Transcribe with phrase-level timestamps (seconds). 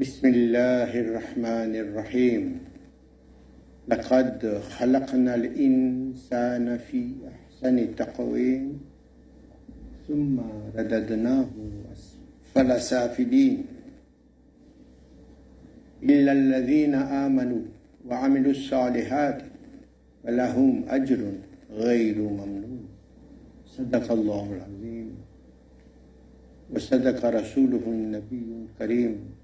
[0.00, 2.58] بسم الله الرحمن الرحيم
[3.88, 8.80] لقد خلقنا الإنسان في أحسن تقويم
[10.08, 10.40] ثم
[10.76, 11.48] رددناه
[11.92, 13.64] أسفل سافلين
[16.02, 17.62] إلا الذين آمنوا
[18.08, 19.42] وعملوا الصالحات
[20.24, 21.32] فلهم أجر
[21.72, 22.84] غير ممنون
[23.66, 25.14] صدق الله العظيم
[26.74, 29.35] وصدق رسوله النبي الكريم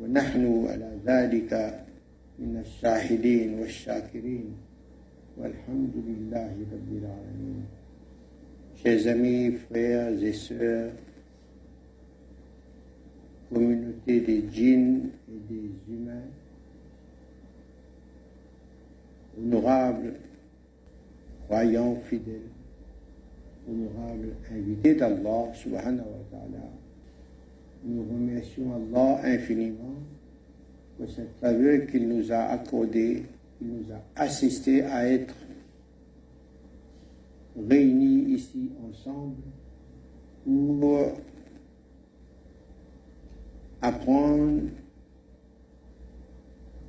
[0.00, 1.84] ونحن على ذلك
[2.38, 4.56] من الشاهدين والشاكرين
[5.36, 7.64] والحمد لله رب العالمين
[8.84, 10.92] Chers amis, frères et sœurs,
[13.50, 16.28] communauté des djinns et des humains,
[19.38, 20.14] honorables
[21.46, 22.50] croyants fidèles,
[23.66, 26.68] honorables invités d'Allah subhanahu wa ta'ala,
[27.84, 29.94] nous remercions Allah infiniment
[30.96, 33.24] pour cette faveur qu'il nous a accordée,
[33.58, 35.34] qu'il nous a assisté à être
[37.68, 39.36] réunis ici ensemble
[40.44, 41.12] pour
[43.80, 44.62] apprendre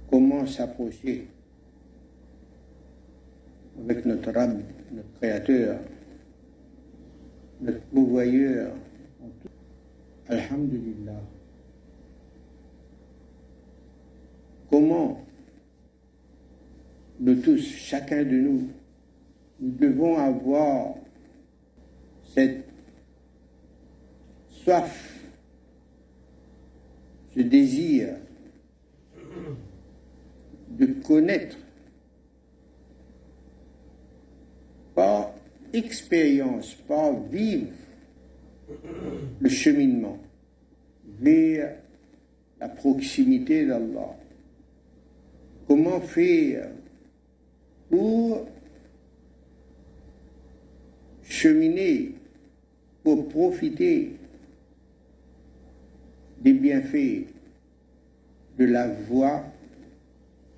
[0.09, 1.27] comment s'approcher
[3.83, 5.79] avec notre Rab, notre Créateur,
[7.61, 8.71] notre pourvoyeur.
[10.27, 11.21] Alhamdulillah.
[14.69, 15.23] Comment
[17.19, 18.69] nous tous, chacun de nous,
[19.59, 20.95] nous devons avoir
[22.33, 22.65] cette
[24.49, 25.19] soif,
[27.35, 28.15] ce désir
[30.69, 31.57] de connaître
[34.95, 35.31] par
[35.71, 37.67] expérience, par vivre
[39.39, 40.17] le cheminement
[41.19, 41.75] vers
[42.59, 44.15] la proximité d'Allah.
[45.67, 46.69] Comment faire
[47.89, 48.47] pour
[51.23, 52.13] cheminer,
[53.03, 54.13] pour profiter
[56.41, 57.25] des bienfaits
[58.57, 59.43] de la voie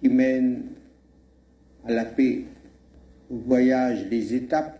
[0.02, 0.64] qui mène
[1.86, 2.44] à la paix,
[3.30, 4.80] au voyage, les étapes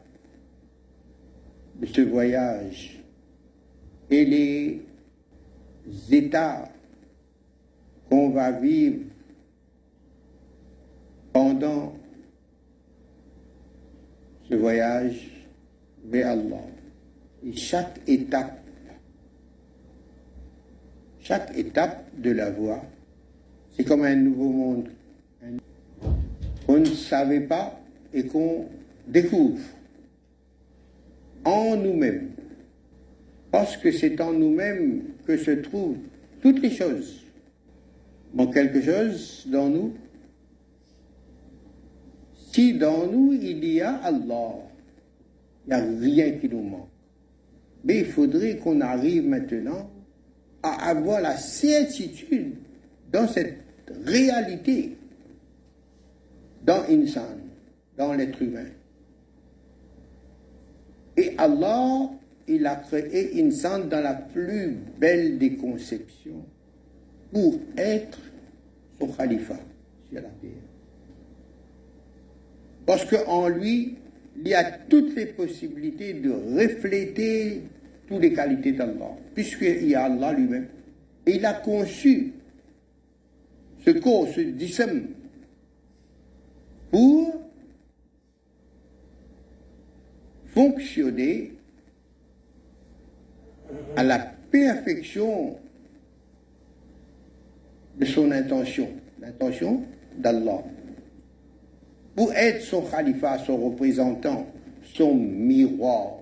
[1.80, 2.97] de ce voyage
[4.10, 4.82] et les
[6.12, 6.70] états
[8.10, 9.04] qu'on va vivre
[11.34, 11.94] pendant
[14.50, 15.30] ce voyage
[16.06, 16.64] vers Allah.
[17.46, 18.60] Et chaque étape,
[21.20, 22.84] chaque étape de la voie,
[23.76, 24.90] c'est comme un nouveau monde
[26.66, 27.80] qu'on ne savait pas
[28.14, 28.66] et qu'on
[29.08, 29.62] découvre
[31.46, 32.32] en nous-mêmes.
[33.52, 35.98] Parce que c'est en nous-mêmes que se trouvent
[36.42, 37.24] toutes les choses.
[38.34, 39.94] Manque quelque chose dans nous
[42.52, 44.56] Si dans nous il y a Allah,
[45.66, 46.90] il n'y a rien qui nous manque.
[47.84, 49.90] Mais il faudrait qu'on arrive maintenant
[50.64, 52.56] à avoir la certitude
[53.12, 53.58] dans cette
[54.06, 54.98] réalité,
[56.64, 57.38] dans Insan,
[57.98, 58.66] dans l'être humain.
[61.16, 62.10] Et Allah,
[62.48, 66.46] il a créé Insan dans la plus belle des conceptions
[67.32, 68.20] pour être
[69.00, 69.60] son khalifa
[70.10, 70.52] sur la terre.
[72.86, 73.96] Parce qu'en lui,
[74.38, 77.64] il y a toutes les possibilités de refléter
[78.08, 80.68] toutes les qualités d'Allah, puisqu'il y a Allah lui-même.
[81.26, 82.32] Et il a conçu
[83.86, 85.08] ce corps, ce disem,
[86.90, 87.42] pour
[90.46, 91.57] fonctionner
[93.96, 94.20] à la
[94.52, 95.58] perfection
[97.98, 98.90] de son intention,
[99.20, 99.84] l'intention
[100.18, 100.64] d'Allah
[102.18, 104.48] pour être son khalifa, son représentant,
[104.84, 106.14] son miroir.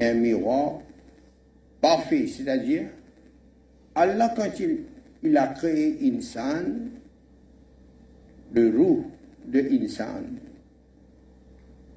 [0.00, 0.80] un miroir
[1.82, 2.84] parfait, c'est-à-dire
[3.94, 4.84] Allah quand il,
[5.22, 6.88] il, a créé Insan,
[8.54, 9.04] le roux
[9.44, 10.24] de Insan,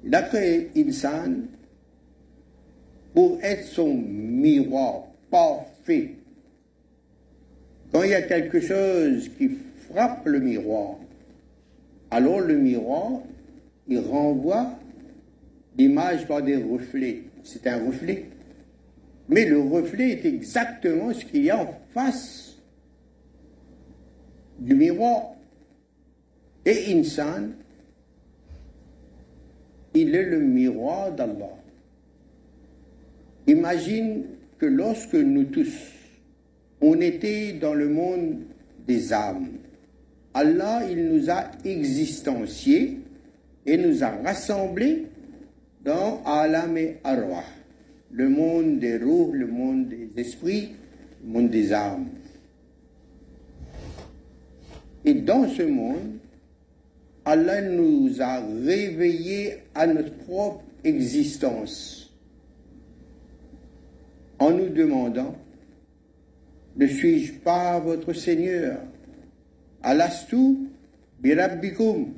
[0.04, 1.46] il a créé Insan
[3.16, 6.16] pour être son miroir parfait.
[7.90, 9.56] Quand il y a quelque chose qui
[9.88, 10.96] frappe le miroir,
[12.10, 13.22] alors le miroir,
[13.88, 14.70] il renvoie
[15.78, 17.22] l'image par des reflets.
[17.42, 18.26] C'est un reflet.
[19.30, 22.58] Mais le reflet est exactement ce qu'il y a en face
[24.58, 25.36] du miroir.
[26.66, 27.52] Et Insan,
[29.94, 31.55] il est le miroir d'Allah.
[33.46, 34.24] Imagine
[34.58, 35.72] que lorsque nous tous,
[36.80, 38.38] on était dans le monde
[38.86, 39.48] des âmes.
[40.34, 42.98] Allah, il nous a existenciés
[43.64, 45.06] et nous a rassemblés
[45.84, 47.44] dans Alam et Arwah,
[48.10, 50.72] le monde des roues, le monde des esprits,
[51.24, 52.08] le monde des âmes.
[55.04, 56.18] Et dans ce monde,
[57.24, 62.05] Allah nous a réveillés à notre propre existence
[64.38, 65.34] en nous demandant
[66.76, 68.78] Ne suis-je pas votre Seigneur?
[69.82, 70.70] Alastu
[71.20, 72.12] birabbikum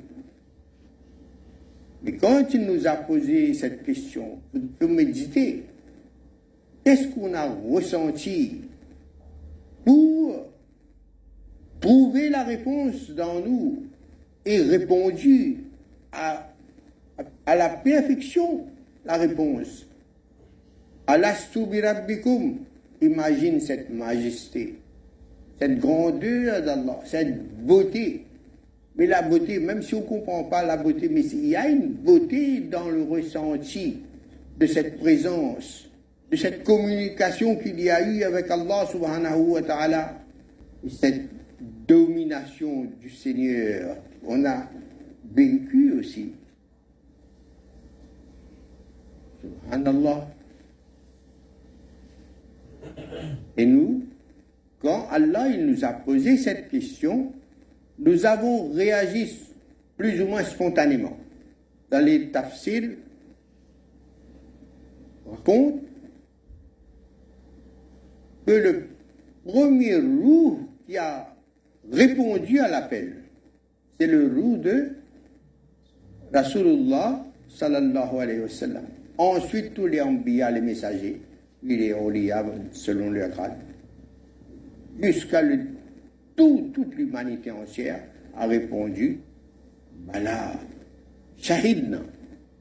[2.03, 5.63] Mais quand il nous a posé cette question, vous pouvez méditer.
[6.83, 8.61] Qu'est-ce qu'on a ressenti
[9.85, 10.47] pour
[11.79, 13.83] trouver la réponse dans nous?
[14.45, 15.57] Et répondu
[16.11, 16.47] à
[17.45, 18.65] la perfection
[19.05, 19.88] la réponse.
[21.09, 22.59] Alastu birabbikum.
[23.01, 24.75] Imagine cette majesté,
[25.57, 28.25] cette grandeur d'Allah, cette beauté.
[28.95, 31.67] Mais la beauté, même si on ne comprend pas la beauté, mais il y a
[31.67, 34.01] une beauté dans le ressenti
[34.59, 35.89] de cette présence,
[36.29, 40.13] de cette communication qu'il y a eu avec Allah subhanahu wa ta'ala.
[40.87, 41.23] Cette
[41.87, 43.97] domination du Seigneur,
[44.27, 44.67] on a
[45.33, 46.33] vécu aussi.
[49.41, 50.38] Subhanallah.
[53.57, 54.03] Et nous,
[54.81, 57.33] quand Allah il nous a posé cette question,
[57.99, 59.29] nous avons réagi
[59.97, 61.17] plus ou moins spontanément.
[61.91, 62.91] Dans les tafsirs,
[65.29, 65.81] raconte
[68.45, 68.87] que le
[69.43, 71.35] premier roux qui a
[71.91, 73.15] répondu à l'appel,
[73.99, 74.89] c'est le roux de
[76.33, 78.85] Rasulullah sallallahu alayhi wa sallam.
[79.17, 81.19] Ensuite, tous les ambiya, les messagers,
[81.63, 83.57] les awliya selon leur grade,
[85.01, 85.41] jusqu'à
[86.35, 88.03] tout, toute l'humanité entière
[88.35, 89.19] a répondu
[90.07, 90.53] Bala,
[91.37, 91.99] Shahidna.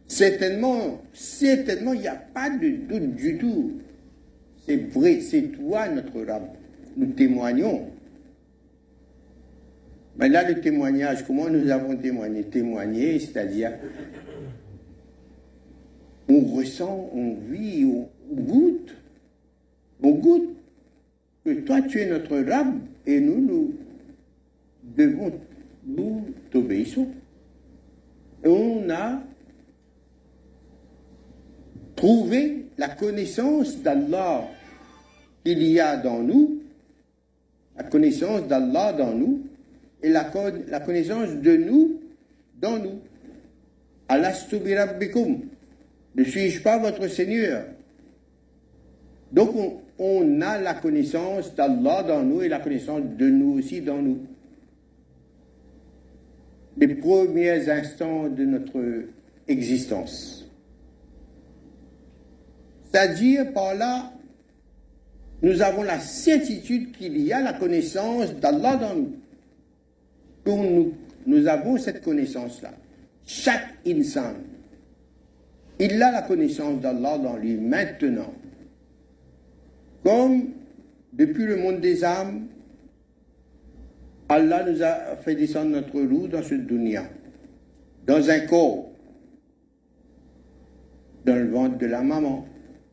[0.09, 3.73] Certainement, certainement, il n'y a pas de doute du tout.
[4.67, 6.45] C'est vrai, c'est toi notre Rab.
[6.97, 7.91] Nous témoignons.
[10.19, 12.43] Mais là, le témoignage, comment nous avons témoigné?
[12.45, 13.73] Témoigner, c'est-à-dire
[16.29, 18.95] on ressent, on vit, on, goûte,
[20.03, 20.57] on goûte
[21.45, 23.75] que toi tu es notre Rab et nous, nous
[24.83, 25.33] devons,
[25.85, 27.09] nous t'obéissons.
[28.45, 29.23] Et on a
[31.97, 34.45] trouvé la connaissance d'Allah
[35.45, 36.63] qu'il y a dans nous,
[37.77, 39.43] la connaissance d'Allah dans nous,
[40.03, 42.01] et la, connaissance de nous
[42.61, 43.01] dans nous.
[44.09, 45.41] Alastu birabbikum.
[46.15, 47.65] Ne suis-je pas votre Seigneur?
[49.33, 54.01] Donc on, a la connaissance d'Allah dans nous et la connaissance de nous aussi dans
[54.01, 54.21] nous.
[56.77, 58.81] Les premiers instants de notre
[59.47, 60.47] existence.
[62.85, 64.13] C'est-à-dire par là,
[65.43, 69.13] nous avons la certitude qu'il y a la connaissance d'Allah dans nous.
[70.47, 70.95] nous,
[71.27, 72.71] nous avons cette connaissance-là.
[73.27, 74.35] Chaque insan,
[75.79, 78.33] il a la connaissance d'Allah dans lui maintenant.
[80.09, 80.55] Comme
[81.13, 82.47] depuis le monde des âmes,
[84.31, 87.05] Allah nous a fait descendre notre loup dans ce dunya,
[88.07, 88.91] dans un corps,
[91.27, 92.47] dans le ventre de la maman.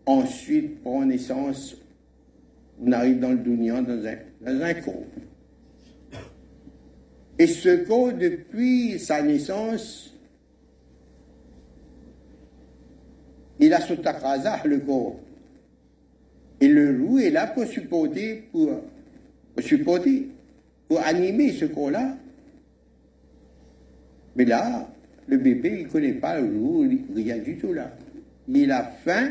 [0.05, 1.77] Ensuite, prend naissance,
[2.86, 5.05] on arrive dans le dunya, dans un, dans un corps.
[7.39, 10.13] Et ce corps, depuis sa naissance,
[13.62, 13.95] il a son
[14.65, 15.15] le corps.
[16.65, 18.72] Et le loup est là pour supporter, pour,
[19.60, 20.29] supporter,
[20.88, 22.17] pour animer ce corps-là.
[24.36, 24.89] Mais là,
[25.27, 27.91] le bébé, il ne connaît pas le loup, rien du tout là.
[28.48, 29.29] Il a faim,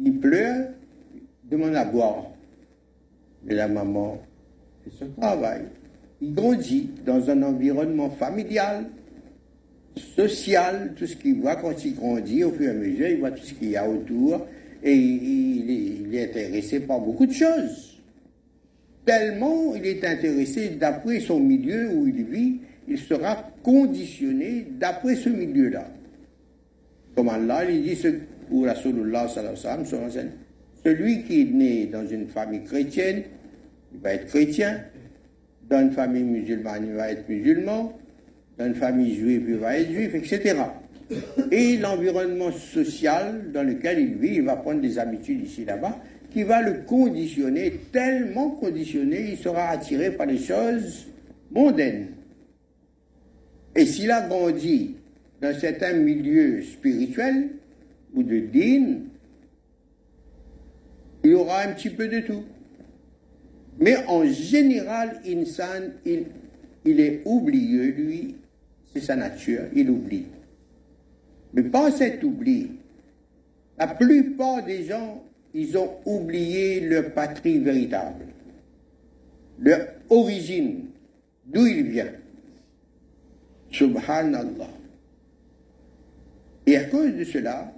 [0.00, 0.68] il pleure,
[1.16, 2.26] il demande à boire.
[3.42, 4.22] Mais la maman
[4.84, 5.62] fait son travail.
[6.20, 8.84] Il grandit dans un environnement familial,
[10.14, 13.32] social, tout ce qu'il voit quand il grandit, au fur et à mesure, il voit
[13.32, 14.46] tout ce qu'il y a autour,
[14.82, 18.00] et il est, intéressé par beaucoup de choses.
[19.04, 25.28] Tellement il est intéressé d'après son milieu où il vit, il sera conditionné d'après ce
[25.28, 25.88] milieu-là.
[27.14, 27.98] Comme Allah, il dit,
[28.64, 30.30] Rasulullah sallallahu
[30.84, 33.24] celui qui est né dans une famille chrétienne,
[33.92, 34.84] il va être chrétien,
[35.68, 37.92] dans une famille musulmane, il va être musulman,
[38.56, 40.54] dans une famille juive, il va être juif, etc.
[41.52, 46.00] Et l'environnement social dans lequel il vit, il va prendre des habitudes ici là-bas
[46.36, 51.06] qui va le conditionner, tellement conditionné, il sera attiré par les choses
[51.50, 52.08] mondaines.
[53.74, 54.96] Et s'il a grandi
[55.40, 57.48] dans certains milieux spirituels
[58.14, 58.98] ou de din,
[61.24, 62.44] il aura un petit peu de tout.
[63.78, 66.24] Mais en général, Insan, il,
[66.84, 68.34] il est oublieux, lui,
[68.92, 70.26] c'est sa nature, il oublie.
[71.54, 72.70] Mais pas cet oubli.
[73.78, 75.22] La plupart des gens,
[75.54, 78.26] ils ont oublié leur patrie véritable,
[79.58, 80.86] leur origine,
[81.46, 82.12] d'où il vient.
[83.70, 84.70] Subhanallah.
[86.66, 87.72] Et à cause de cela,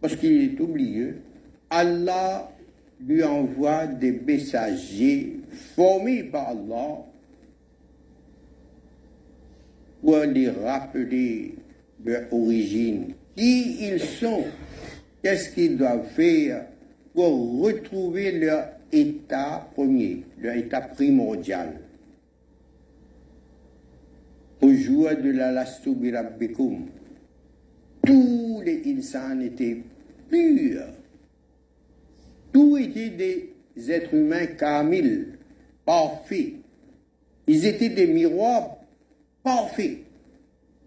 [0.00, 1.18] parce qu'il est oublieux,
[1.70, 2.50] Allah
[3.00, 5.36] lui envoie des messagers
[5.74, 7.04] formés par Allah
[10.00, 11.54] pour les rappeler
[12.04, 14.44] leur origine, qui ils sont,
[15.22, 16.66] qu'est-ce qu'ils doivent faire
[17.14, 21.80] pour retrouver leur état premier, leur état primordial?
[24.60, 26.86] Au jour de la Lastubirabbikum,
[28.06, 29.78] tous les insans étaient
[30.30, 30.94] purs
[32.54, 35.36] tous étaient des êtres humains kamil,
[35.84, 36.52] parfaits.
[37.48, 38.76] Ils étaient des miroirs
[39.42, 40.03] parfaits,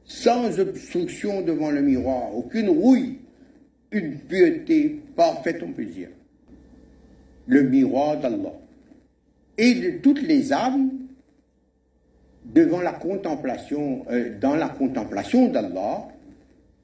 [0.07, 3.19] sans obstruction devant le miroir, aucune rouille,
[3.91, 6.09] une pureté parfaite, on peut dire.
[7.45, 8.53] Le miroir d'Allah.
[9.57, 10.91] Et de toutes les âmes,
[12.45, 16.07] devant la contemplation, euh, dans la contemplation d'Allah,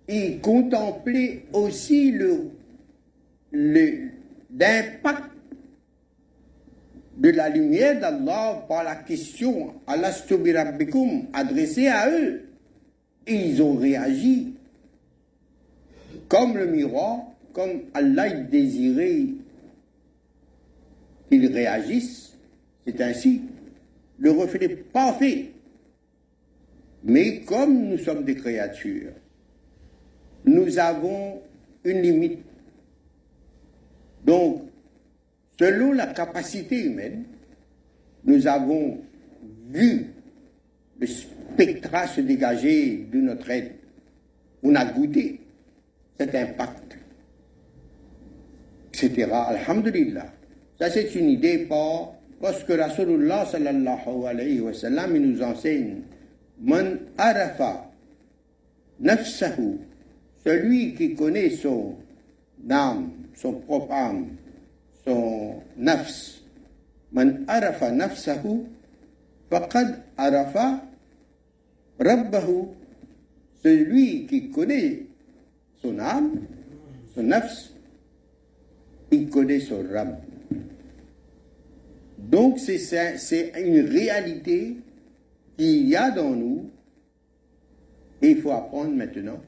[0.09, 2.51] ils contemplaient aussi le,
[4.49, 5.23] d'impact
[7.17, 12.52] de la lumière d'Allah par la question Rabbikum adressée à eux.
[13.27, 14.53] Ils ont réagi
[16.27, 17.19] comme le miroir,
[17.53, 19.25] comme Allah désirait
[21.29, 22.33] qu'ils réagissent.
[22.85, 23.41] C'est ainsi
[24.19, 25.51] le reflet parfait.
[27.03, 29.11] Mais comme nous sommes des créatures,
[30.45, 31.41] nous avons
[31.83, 32.39] une limite
[34.23, 34.61] donc,
[35.59, 37.25] selon la capacité humaine,
[38.23, 38.99] nous avons
[39.69, 40.07] vu
[40.99, 41.07] le
[41.51, 43.71] spectre se dégager de notre aide.
[44.63, 45.39] On a goûté
[46.17, 46.97] cet impact,
[48.93, 49.31] etc.
[49.31, 50.27] Alhamdulillah.
[50.79, 56.01] Ça, c'est une idée pas parce que Rasulullah sallallahu alayhi wa sallam nous enseigne
[56.59, 57.89] Man arafa
[58.99, 59.79] nafsahu,
[60.43, 61.95] celui qui connaît son
[62.69, 64.27] âme, son propre âme,
[65.03, 66.41] son nafs.
[67.11, 68.65] Man arafa nafsahu,
[69.49, 70.81] faqad arafa
[71.99, 72.67] rabbahu.
[73.63, 75.05] Celui qui connaît
[75.81, 76.33] son âme,
[77.15, 77.69] son nafs,
[79.11, 80.17] il connaît son rab.
[82.17, 84.77] Donc c'est une réalité
[85.57, 86.69] qu'il y a dans nous
[88.21, 89.41] et il faut apprendre maintenant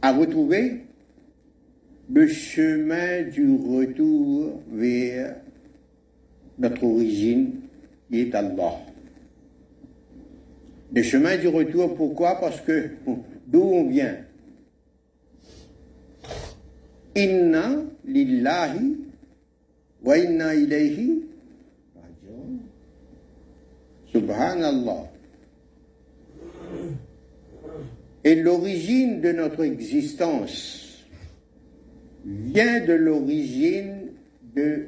[0.00, 0.84] à retrouver
[2.10, 5.36] le chemin du retour vers
[6.58, 7.60] notre origine
[8.08, 8.87] qui est Allah.
[10.92, 12.40] Le chemin du retour, pourquoi?
[12.40, 12.90] Parce que
[13.46, 14.16] d'où on vient?
[17.14, 18.96] Inna lillahi
[20.02, 21.24] wa inna ilayhi
[24.12, 25.10] Subhanallah.
[28.24, 31.04] Et l'origine de notre existence
[32.24, 34.12] vient de l'origine
[34.54, 34.86] de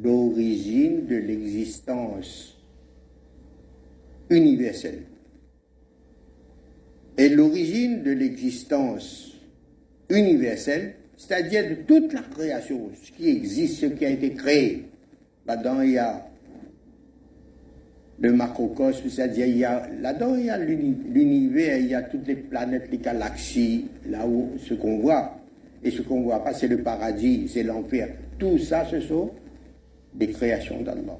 [0.00, 2.56] l'origine de l'existence
[4.30, 5.02] universelle.
[7.18, 9.32] Et l'origine de l'existence
[10.08, 14.84] universelle, c'est-à-dire de toute la création, ce qui existe, ce qui a été créé.
[15.46, 16.26] Là-dedans, il y a
[18.18, 22.26] le macrocosme, c'est-à-dire il y a là-dedans il y a l'univers, il y a toutes
[22.26, 25.38] les planètes, les galaxies, là où ce qu'on voit.
[25.82, 28.08] Et ce qu'on voit pas, c'est le paradis, c'est l'enfer.
[28.38, 29.30] Tout ça, ce sont
[30.14, 31.18] des créations d'Allah.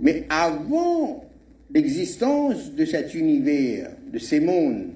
[0.00, 1.24] Mais avant
[1.72, 4.88] l'existence de cet univers, de ces mondes,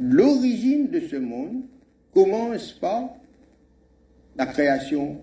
[0.00, 1.62] l'origine de ce monde
[2.12, 3.10] commence par
[4.36, 5.18] la création,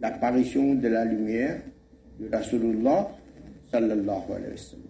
[0.00, 1.60] l'apparition de la lumière
[2.18, 3.10] de Rasulullah
[3.70, 4.86] sallallahu alayhi wa sallam.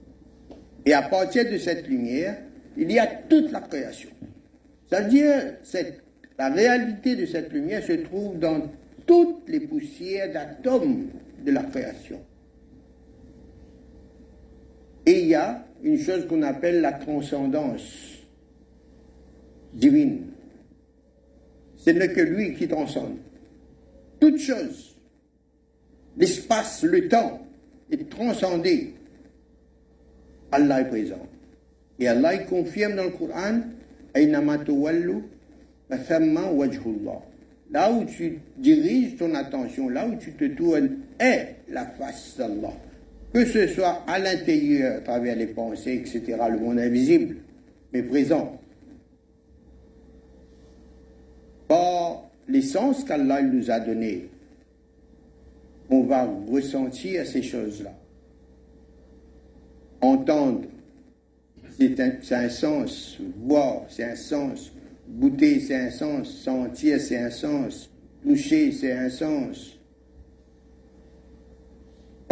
[0.84, 2.38] Et à partir de cette lumière,
[2.76, 4.10] il y a toute la création.
[4.88, 5.56] C'est-à-dire,
[6.38, 8.62] la réalité de cette lumière se trouve dans
[9.06, 11.08] toutes les poussières d'atomes
[11.44, 12.20] de la création.
[15.06, 18.18] Et il y a une chose qu'on appelle la transcendance
[19.72, 20.26] divine.
[21.76, 23.16] Ce n'est que lui qui transcende.
[24.20, 24.94] Toute chose,
[26.16, 27.44] l'espace, le temps,
[27.90, 28.94] est transcendé.
[30.52, 31.26] Allah est présent.
[31.98, 33.60] Et Allah confirme dans le Coran,
[37.70, 42.74] Là où tu diriges ton attention, là où tu te tournes, est la face d'Allah.
[43.32, 47.36] Que ce soit à l'intérieur, à travers les pensées, etc., le monde invisible,
[47.92, 48.60] mais présent.
[51.66, 54.28] Par l'essence qu'Allah nous a donnée,
[55.88, 57.92] on va ressentir ces choses-là.
[60.00, 60.64] Entendre,
[61.78, 63.18] c'est un, sens.
[63.38, 64.72] Voir, c'est un sens.
[65.08, 66.30] Goûter, c'est un sens.
[66.30, 67.90] Sentir, c'est un sens.
[68.22, 69.71] Toucher, c'est un sens.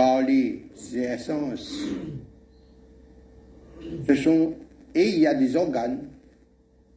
[0.01, 1.79] Parler, c'est un sens.
[4.09, 4.55] Ce sont,
[4.95, 5.99] et il y a des organes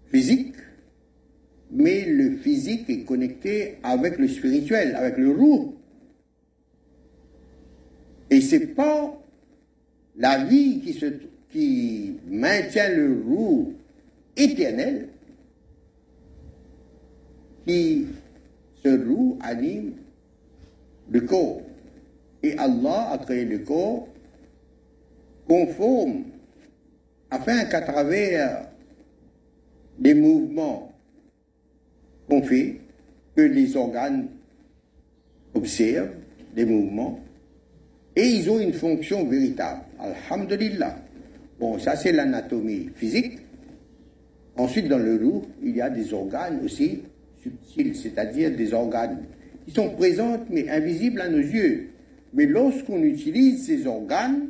[0.05, 0.55] physiques,
[1.69, 5.75] mais le physique est connecté avec le spirituel, avec le roux.
[8.29, 9.21] Et c'est pas
[10.15, 11.07] la vie qui, se,
[11.51, 13.73] qui maintient le roux
[14.37, 15.09] éternel
[17.67, 18.07] qui
[18.81, 19.91] ce roux anime
[21.11, 21.62] le corps.
[22.43, 24.07] Et Allah a créé le corps
[25.47, 26.23] conforme
[27.31, 28.67] afin qu'à travers
[29.99, 30.91] les mouvements
[32.29, 32.79] qu'on fait,
[33.35, 34.27] que les organes
[35.53, 36.13] observent
[36.55, 37.19] les mouvements,
[38.15, 39.81] et ils ont une fonction véritable.
[39.99, 40.97] Alhamdulillah.
[41.59, 43.39] Bon, ça c'est l'anatomie physique.
[44.55, 47.01] Ensuite, dans le loup, il y a des organes aussi
[47.41, 49.23] subtils, c'est-à-dire des organes
[49.65, 51.92] qui sont présents mais invisibles à nos yeux.
[52.33, 54.49] Mais lorsqu'on utilise ces organes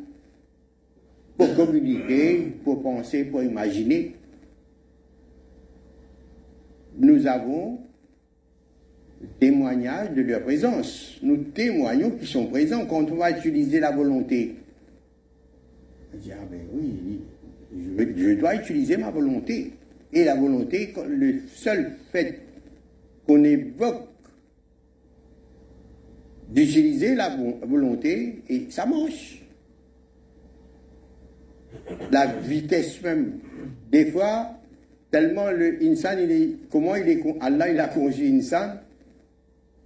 [1.37, 4.15] pour communiquer, pour penser, pour imaginer,
[6.97, 7.79] nous avons
[9.39, 11.17] témoignage de leur présence.
[11.21, 14.55] Nous témoignons qu'ils sont présents quand on va utiliser la volonté.
[16.13, 17.19] On dit, ah ben oui,
[18.17, 19.71] je, dois utiliser ma volonté.
[20.11, 22.39] Et la volonté, le seul fait
[23.25, 24.07] qu'on évoque
[26.53, 27.35] d'utiliser la
[27.65, 29.41] volonté, et ça marche.
[32.11, 33.39] La vitesse même.
[33.91, 34.51] Des fois,
[35.09, 38.77] tellement le insan, il est, comment il est, Allah il a conçu insan,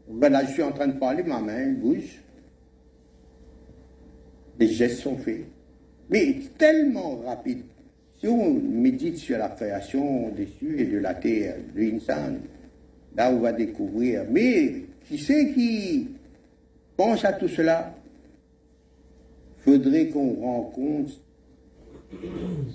[0.10, 2.22] ben là, je suis en train de parler, ma main bouge.
[4.60, 5.46] Les gestes sont faits.
[6.10, 7.64] Mais tellement rapide.
[8.20, 12.40] Si on médite sur la création des cieux et de la terre, de l'insan,
[13.16, 14.24] là on va découvrir.
[14.30, 16.08] Mais qui c'est qui
[16.98, 17.94] pense à tout cela
[19.60, 21.12] Faudrait qu'on rencontre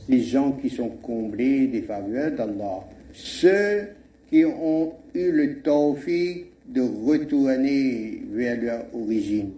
[0.07, 2.85] ces gens qui sont comblés des faveurs d'Allah.
[3.15, 3.89] Ceux
[4.29, 9.53] qui ont eu le tawfiq de retourner vers leur origine,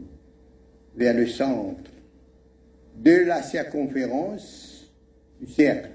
[0.96, 1.90] vers le centre
[2.96, 4.88] de la circonférence
[5.40, 5.90] du cercle.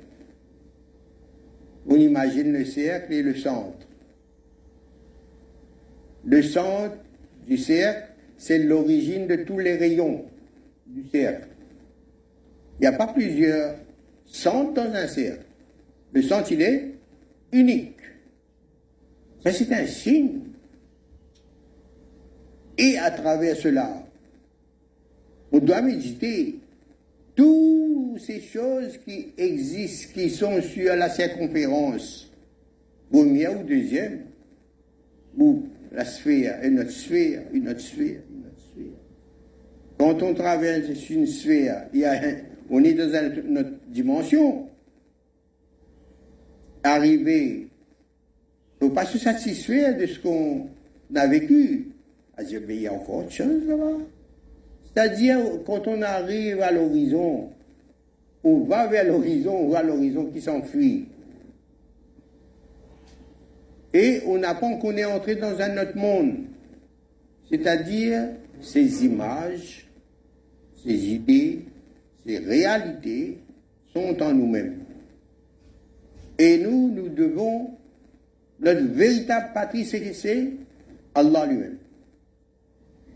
[1.87, 3.87] On imagine le cercle et le centre.
[6.25, 6.97] Le centre
[7.47, 8.08] du cercle,
[8.39, 10.25] c'est l'origine de tous les rayons
[10.87, 11.49] du cercle.
[12.79, 13.75] Il n'y a pas plusieurs
[14.25, 15.45] centres dans un cercle.
[16.13, 16.51] Le centre,
[17.51, 17.97] unique.
[19.43, 20.39] Ça, c'est un signe
[22.77, 24.05] et à travers cela,
[25.51, 26.55] on doit méditer
[27.35, 32.31] toutes ces choses qui existent, qui sont sur la circonférence,
[33.11, 34.21] première ou deuxième,
[35.37, 38.21] ou la sphère, une autre sphère, une autre sphère.
[39.99, 41.87] Quand on traverse une sphère,
[42.69, 44.67] on est dans une autre dimension.
[46.83, 47.67] Arriver,
[48.79, 50.67] il ne faut pas se satisfaire de ce qu'on
[51.13, 51.89] a vécu
[52.41, 53.97] il y a encore autre chose là-bas.
[54.85, 57.49] C'est-à-dire, quand on arrive à l'horizon,
[58.43, 61.05] on va vers l'horizon, on voit l'horizon qui s'enfuit.
[63.93, 66.37] Et on apprend qu'on est entré dans un autre monde.
[67.49, 68.29] C'est-à-dire,
[68.61, 69.88] ces images,
[70.83, 71.65] ces idées,
[72.25, 73.37] ces réalités
[73.93, 74.79] sont en nous-mêmes.
[76.37, 77.71] Et nous, nous devons,
[78.59, 80.51] notre véritable patrie, c'est
[81.15, 81.77] Allah lui-même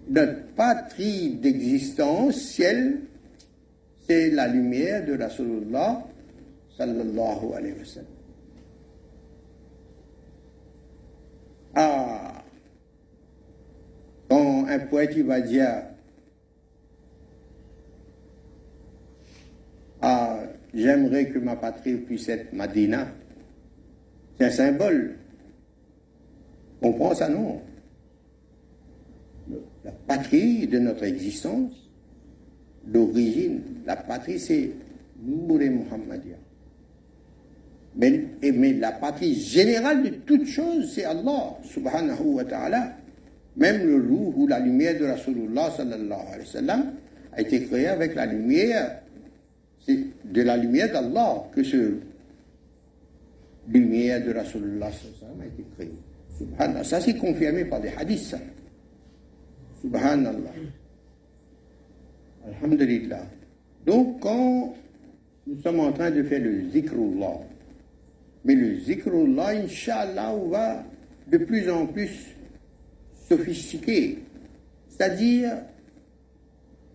[0.07, 3.01] notre patrie d'existence, ciel,
[4.07, 6.03] c'est la lumière de Rasulullah
[6.77, 8.07] sallallahu alayhi wa sallam.
[11.75, 12.43] Ah,
[14.29, 15.83] quand un poète va dire
[20.05, 20.37] Ah,
[20.73, 23.07] j'aimerais que ma patrie puisse être Madina,
[24.37, 25.15] c'est un symbole.
[26.81, 27.61] comprend ça Non.
[29.85, 31.71] La patrie de notre existence,
[32.85, 34.71] l'origine, la patrie, c'est
[35.21, 36.35] Nour et Muhammadia.
[37.95, 42.97] Mais, mais la patrie générale de toutes choses, c'est Allah, subhanahu wa ta'ala.
[43.55, 46.93] Même le loup ou la lumière de Rasulullah sallallahu alayhi wa sallam
[47.31, 49.02] a été créé avec la lumière,
[50.33, 51.93] de la lumière d'Allah que ce
[53.67, 55.91] lumière de Rasulullah a été créé.
[56.37, 56.83] Subhanallah.
[56.83, 58.35] Ça, c'est confirmé par des hadiths.
[59.81, 60.53] Subhanallah.
[62.47, 63.25] Alhamdulillah.
[63.85, 64.73] Donc, quand
[65.45, 67.39] nous sommes en train de faire le zikrullah,
[68.43, 70.83] mais le zikrullah, Inch'Allah, va
[71.27, 72.35] de plus en plus
[73.29, 74.17] sophistiqué,
[74.89, 75.51] c'est-à-dire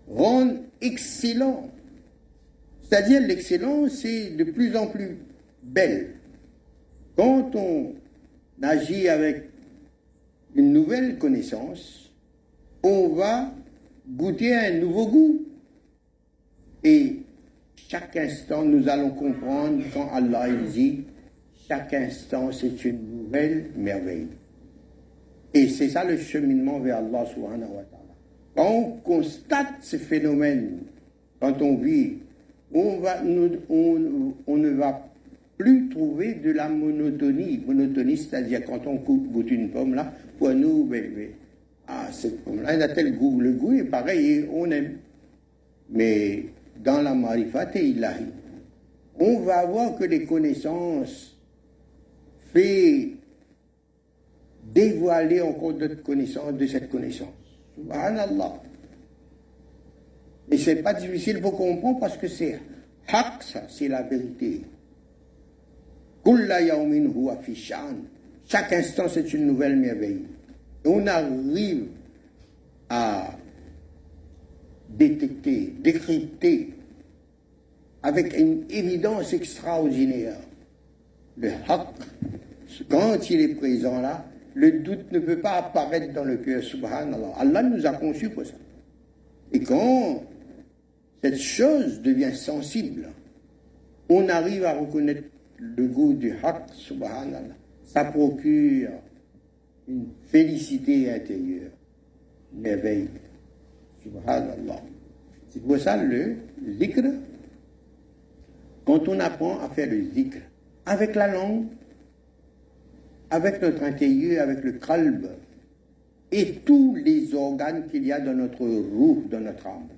[0.09, 1.71] rendre excellent.
[2.89, 5.19] C'est-à-dire l'excellence, c'est de plus en plus
[5.63, 6.15] belle.
[7.17, 7.95] Quand on
[8.63, 9.45] agit avec
[10.55, 12.11] une nouvelle connaissance,
[12.83, 13.53] on va
[14.09, 15.45] goûter un nouveau goût.
[16.83, 17.17] Et
[17.89, 21.05] chaque instant, nous allons comprendre quand Allah dit,
[21.69, 24.29] chaque instant, c'est une nouvelle merveille.
[25.53, 27.25] Et c'est ça le cheminement vers Allah.
[28.55, 30.79] Quand on constate ces phénomènes,
[31.41, 32.19] quand on vit,
[32.75, 35.11] on, ne va
[35.57, 37.61] plus trouver de la monotonie.
[37.67, 41.29] Monotonie, c'est-à-dire quand on coupe, goûte une pomme là, pour nous, ben, ben,
[41.87, 43.41] ah, cette pomme-là, elle a tel goût.
[43.41, 44.99] Le goût est pareil, on aime.
[45.91, 46.45] Mais
[46.85, 48.27] dans la marifat et ilahi,
[49.19, 51.35] on va voir que les connaissances
[52.53, 53.09] fait
[54.73, 57.33] dévoiler encore d'autres connaissances de cette connaissance.
[57.75, 58.63] Subhanallah.
[60.51, 62.59] Et c'est pas difficile pour comprendre parce que c'est
[63.09, 64.63] haq, ça, c'est la vérité.
[68.47, 70.23] Chaque instant, c'est une nouvelle merveille.
[70.85, 71.87] Et on arrive
[72.89, 73.31] à
[74.89, 76.75] détecter, décrypter
[78.03, 80.39] avec une évidence extraordinaire
[81.37, 81.89] le haq.
[82.89, 87.35] Quand il est présent là, le doute ne peut pas apparaître dans le cœur, subhanallah.
[87.39, 88.55] Allah nous a conçus pour ça.
[89.53, 90.23] Et quand
[91.23, 93.09] cette chose devient sensible,
[94.09, 95.25] on arrive à reconnaître
[95.59, 97.57] le goût du haq, subhanallah.
[97.85, 98.91] Ça procure
[99.89, 101.73] une félicité intérieure,
[102.55, 103.09] une merveille,
[104.03, 104.83] subhanallah.
[105.49, 106.37] C'est pour ça le
[106.79, 107.03] zikr,
[108.85, 110.39] quand on apprend à faire le zikr
[110.87, 111.67] avec la langue,
[113.31, 115.27] avec notre intérieur, avec le kalb,
[116.31, 119.89] et tous les organes qu'il y a dans notre roue, dans notre âme.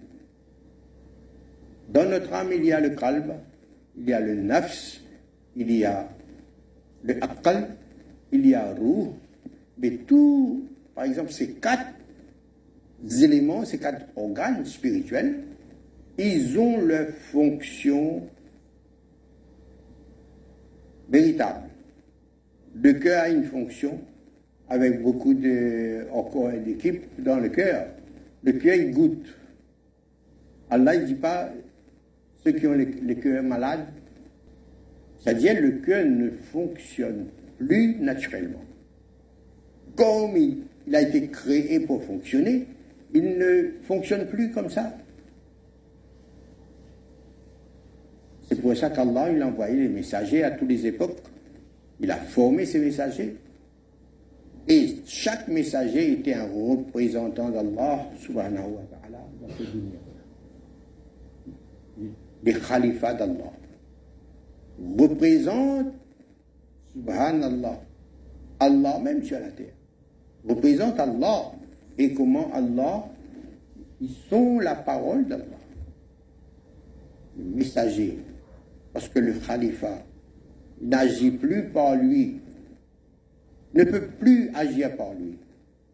[1.92, 3.32] Dans notre âme, il y a le kalb,
[3.98, 5.00] il y a le nafs,
[5.56, 6.08] il y a
[7.02, 7.76] le akal,
[8.30, 9.14] il y a roue,
[9.78, 11.86] mais tout, par exemple, ces quatre
[13.20, 15.40] éléments, ces quatre organes spirituels,
[16.16, 18.22] ils ont leur fonction
[21.08, 21.68] véritable.
[22.80, 23.98] Le cœur a une fonction
[24.68, 27.86] avec beaucoup de, encore d'équipes dans le cœur.
[28.44, 29.26] Le cœur, il goûte.
[30.70, 31.50] Allah ne dit pas
[32.44, 33.86] ceux qui ont le, cœur malade,
[35.18, 37.26] c'est-à-dire le cœur ne fonctionne
[37.58, 38.64] plus naturellement.
[39.96, 42.66] Comme il a été créé pour fonctionner,
[43.12, 44.96] il ne fonctionne plus comme ça.
[48.48, 51.20] C'est pour ça qu'Allah, il a envoyé les messagers à toutes les époques
[52.00, 53.36] il a formé ses messagers.
[54.68, 60.09] Et chaque messager était un représentant d'Allah, subhanahu wa ta'ala, dans ce.
[62.42, 63.52] Les khalifas d'Allah.
[64.98, 65.92] Représente,
[66.92, 67.80] subhanallah,
[68.58, 69.74] Allah même sur la terre.
[70.48, 71.52] Représente Allah.
[71.98, 73.04] Et comment Allah,
[74.00, 75.44] ils sont la parole d'Allah.
[77.36, 78.18] Les messagers.
[78.92, 80.02] Parce que le khalifa,
[80.80, 82.40] n'agit plus par lui,
[83.74, 85.36] ne peut plus agir par lui.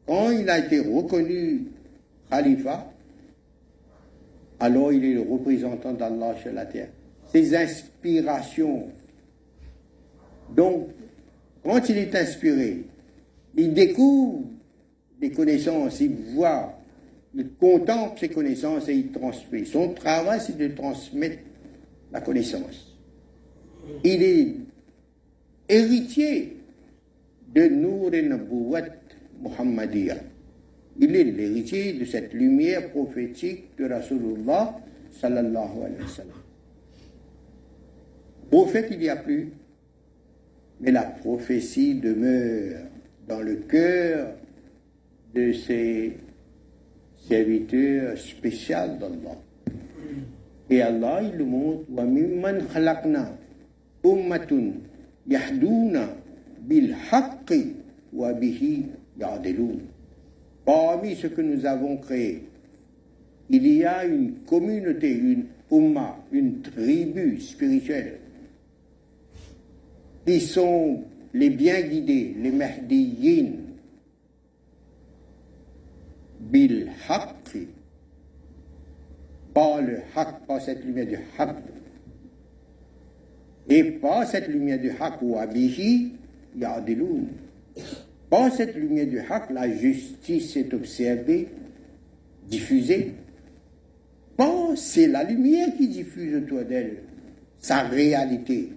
[0.07, 1.67] Quand il a été reconnu
[2.31, 2.93] khalifa,
[4.61, 6.89] alors il est le représentant d'Allah sur la terre.
[7.33, 8.89] Ses inspirations.
[10.55, 10.89] Donc,
[11.65, 12.85] quand il est inspiré,
[13.57, 14.45] il découvre
[15.21, 16.79] des connaissances, il voit,
[17.35, 19.65] il contemple ses connaissances et il transmet.
[19.65, 21.39] Son travail, c'est de transmettre
[22.13, 22.97] la connaissance.
[24.05, 24.55] Il est
[25.69, 26.57] héritier
[27.55, 28.29] de Nour et
[29.43, 30.17] Muhammadiyah.
[30.99, 34.79] Il est l'héritier de cette lumière prophétique de Rasulullah
[35.13, 36.41] sallallahu alayhi wa sallam.
[38.51, 39.51] Prophète, il n'y a plus,
[40.81, 42.81] mais la prophétie demeure
[43.29, 44.35] dans le cœur
[45.35, 46.17] de ses
[47.29, 49.37] serviteurs spéciaux d'Allah.
[50.71, 53.37] Et Allah, il nous montre Wa mimman khalaqna
[54.05, 54.73] ummatun
[55.29, 56.09] yahduna
[56.61, 57.75] bil haqqi
[58.13, 58.87] wa bihi.
[60.67, 62.43] Parmi ce que nous avons créé,
[63.49, 68.19] il y a une communauté, une umma, une tribu spirituelle,
[70.27, 73.53] qui sont les bien guidés, les mahdiyin,
[76.41, 77.69] bil haqqi,
[79.55, 81.57] pas le haqq, pas cette lumière du haqq,
[83.69, 86.13] et pas cette lumière du haqq ou abihi
[86.59, 87.29] yadiloun.
[88.31, 91.49] Pas cette lumière du haqq, la justice est observée,
[92.49, 93.15] diffusée.
[94.37, 96.99] Pas c'est la lumière qui diffuse autour d'elle,
[97.59, 98.71] sa réalité.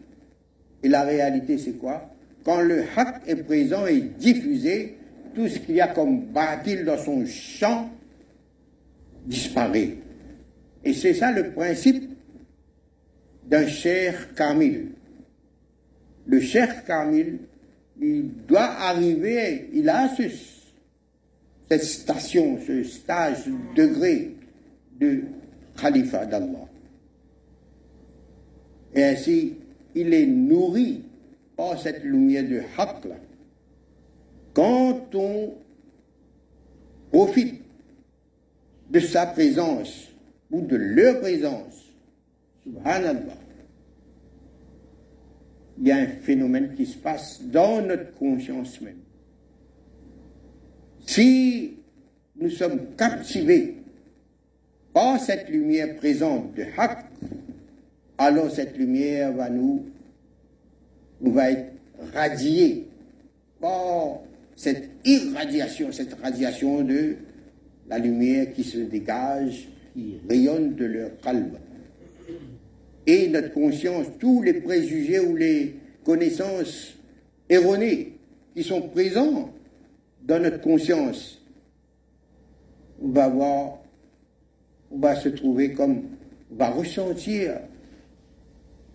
[0.84, 2.10] Et la réalité, c'est quoi?
[2.44, 4.96] Quand le haq est présent et diffusé,
[5.36, 7.90] tout ce qu'il y a comme bâtil dans son champ
[9.26, 9.98] disparaît.
[10.84, 12.10] Et c'est ça le principe
[13.46, 14.90] d'un cher Kamil.
[16.26, 17.40] Le cher Kamil,
[18.02, 20.24] il doit arriver, il a ce,
[21.70, 24.36] cette station, ce stage, degré
[25.00, 25.24] de
[25.80, 26.68] Khalifa d'Allah.
[28.94, 29.56] Et ainsi,
[29.96, 31.04] il est nourri
[31.56, 33.08] par cette lumière de haq
[34.54, 35.54] Quand on
[37.12, 37.62] profite
[38.90, 40.08] de sa présence
[40.50, 41.86] ou de leur présence,
[42.64, 43.39] subhanallah,
[45.80, 48.98] il y a un phénomène qui se passe dans notre conscience même.
[51.06, 51.74] Si
[52.36, 53.76] nous sommes captivés
[54.94, 57.06] par cette lumière présente de Haqq,
[58.18, 59.86] alors cette lumière va nous,
[61.22, 61.72] va être
[62.14, 62.88] radiée
[63.62, 64.20] par
[64.56, 67.16] cette irradiation, cette radiation de
[67.88, 71.52] la lumière qui se dégage, qui rayonne de leur calme
[73.10, 76.94] et notre conscience, tous les préjugés ou les connaissances
[77.50, 78.14] erronées
[78.56, 79.52] qui sont présents
[80.22, 81.42] dans notre conscience,
[83.02, 83.80] on va voir,
[84.92, 86.04] on va se trouver comme,
[86.52, 87.60] on va ressentir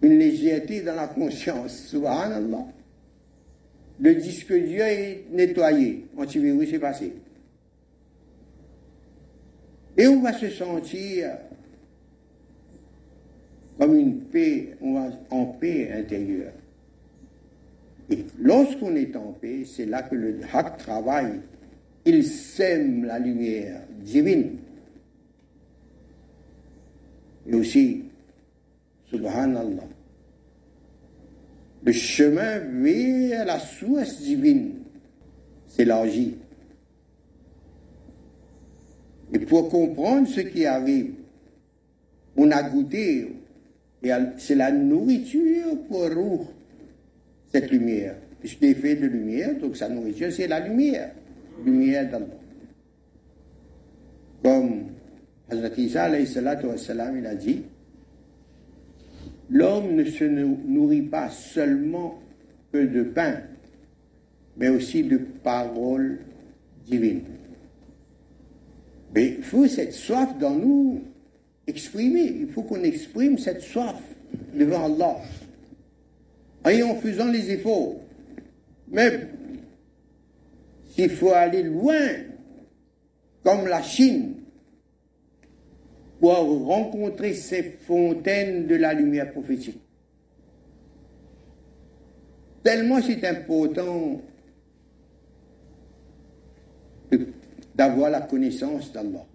[0.02, 2.66] une légèreté dans la conscience, subhanallah.
[3.98, 7.14] Le disque Dieu est nettoyé, antivirus est passé.
[9.96, 11.30] Et on va se sentir
[13.78, 14.76] comme une paix,
[15.30, 16.52] en paix intérieure.
[18.10, 21.40] Et lorsqu'on est en paix, c'est là que le Hak travaille.
[22.04, 24.58] Il sème la lumière divine.
[27.46, 28.04] Et aussi,
[29.10, 29.84] subhanallah,
[31.82, 34.82] le chemin vers la source divine
[35.66, 36.36] s'élargit.
[39.32, 41.14] Et pour comprendre ce qui arrive,
[42.36, 43.34] on a goûté
[44.04, 46.52] et c'est la nourriture pour
[47.50, 48.16] cette lumière.
[48.38, 51.12] Puisqu'il est fait de lumière, donc sa nourriture, c'est la lumière.
[51.64, 52.26] Lumière d'Allah.
[54.42, 54.88] Comme
[55.48, 57.62] Hazrat Isa, il a dit,
[59.48, 62.20] l'homme ne se nourrit pas seulement
[62.72, 63.40] que de pain,
[64.58, 66.18] mais aussi de paroles
[66.86, 67.22] divines.
[69.14, 71.00] Mais il faut cette soif dans nous
[71.66, 72.24] exprimer.
[72.40, 74.00] Il faut qu'on exprime cette soif
[74.54, 75.16] devant Allah.
[76.70, 77.96] Et en faisant les efforts.
[78.88, 79.28] Mais
[80.90, 82.00] s'il faut aller loin,
[83.42, 84.34] comme la Chine,
[86.20, 89.80] pour rencontrer ces fontaines de la lumière prophétique.
[92.62, 94.22] Tellement c'est important
[97.74, 99.26] d'avoir la connaissance d'Allah.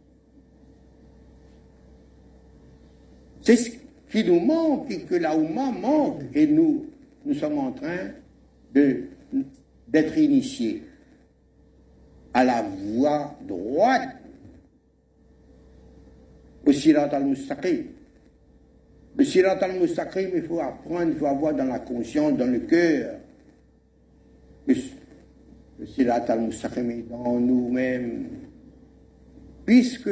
[3.50, 3.70] C'est ce
[4.12, 6.22] qui nous manque et que la Ouma manque.
[6.36, 6.86] Et nous,
[7.26, 8.12] nous sommes en train
[8.72, 10.84] d'être initiés
[12.32, 14.18] à la voie droite
[16.64, 17.86] au Sirat al-Mustaqim.
[19.18, 23.16] Le Sirat al-Mustaqim, il faut apprendre, il faut avoir dans la conscience, dans le cœur.
[24.68, 24.76] Le,
[25.88, 28.28] Sirat al-Mustaqim est dans nous-mêmes
[29.70, 30.10] puisque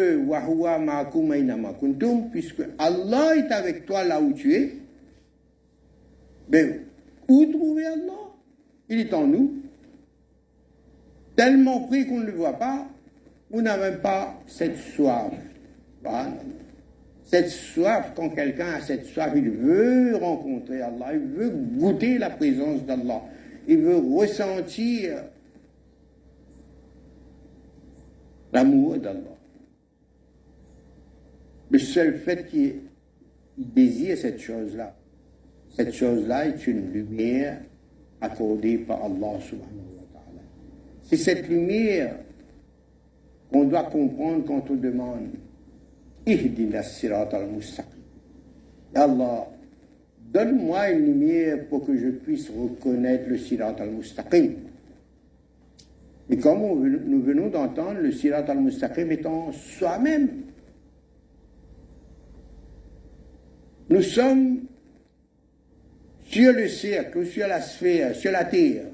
[2.31, 4.75] puisque Allah est avec toi là où tu es,
[6.47, 6.81] ben,
[7.27, 8.35] où trouver Allah?
[8.87, 9.55] Il est en nous.
[11.35, 12.87] Tellement pris qu'on ne le voit pas,
[13.49, 15.33] on n'a même pas cette soif.
[17.23, 22.29] Cette soif, quand quelqu'un a cette soif, il veut rencontrer Allah, il veut goûter la
[22.29, 23.23] présence d'Allah,
[23.67, 25.23] il veut ressentir
[28.53, 29.36] l'amour d'Allah.
[31.69, 32.75] Le seul fait qu'il
[33.57, 34.95] désire cette chose-là,
[35.75, 37.61] cette chose-là est une lumière
[38.21, 40.41] accordée par Allah subhanahu wa ta'ala.
[41.03, 42.15] C'est cette lumière
[43.51, 45.29] qu'on doit comprendre quand on demande
[46.25, 48.01] Ihdina sirat al-mustaqim.
[48.95, 49.47] Allah,
[50.33, 54.53] donne-moi une lumière pour que je puisse reconnaître le sirat al-mustaqim.
[56.29, 60.29] Et comme nous venons d'entendre, le sirat al-mustaqim étant soi-même.
[63.89, 64.65] Nous sommes
[66.25, 68.85] sur le cercle, sur la sphère, sur la terre.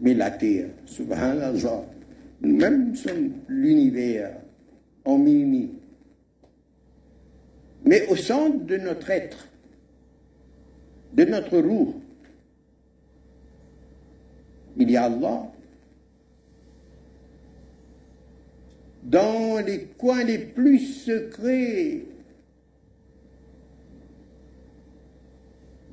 [0.00, 1.52] Mais la terre, subhanallah,
[2.40, 4.32] nous-mêmes sommes l'univers
[5.04, 5.70] en mini.
[7.84, 9.48] Mais au centre de notre être,
[11.12, 12.00] de notre roue,
[14.76, 15.52] il y a Allah.
[19.02, 22.02] Dans les coins les plus secrets,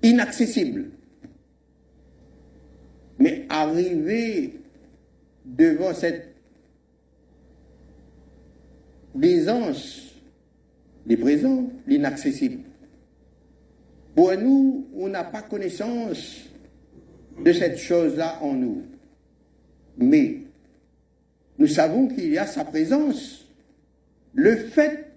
[0.03, 0.91] inaccessibles,
[3.17, 4.59] mais arriver
[5.45, 6.29] devant cette
[9.15, 10.13] l'aisance,
[11.05, 12.59] les présents, l'inaccessible.
[14.15, 16.45] Pour nous, on n'a pas connaissance
[17.43, 18.83] de cette chose-là en nous.
[19.97, 20.37] Mais
[21.57, 23.45] nous savons qu'il y a sa présence.
[24.33, 25.11] Le fait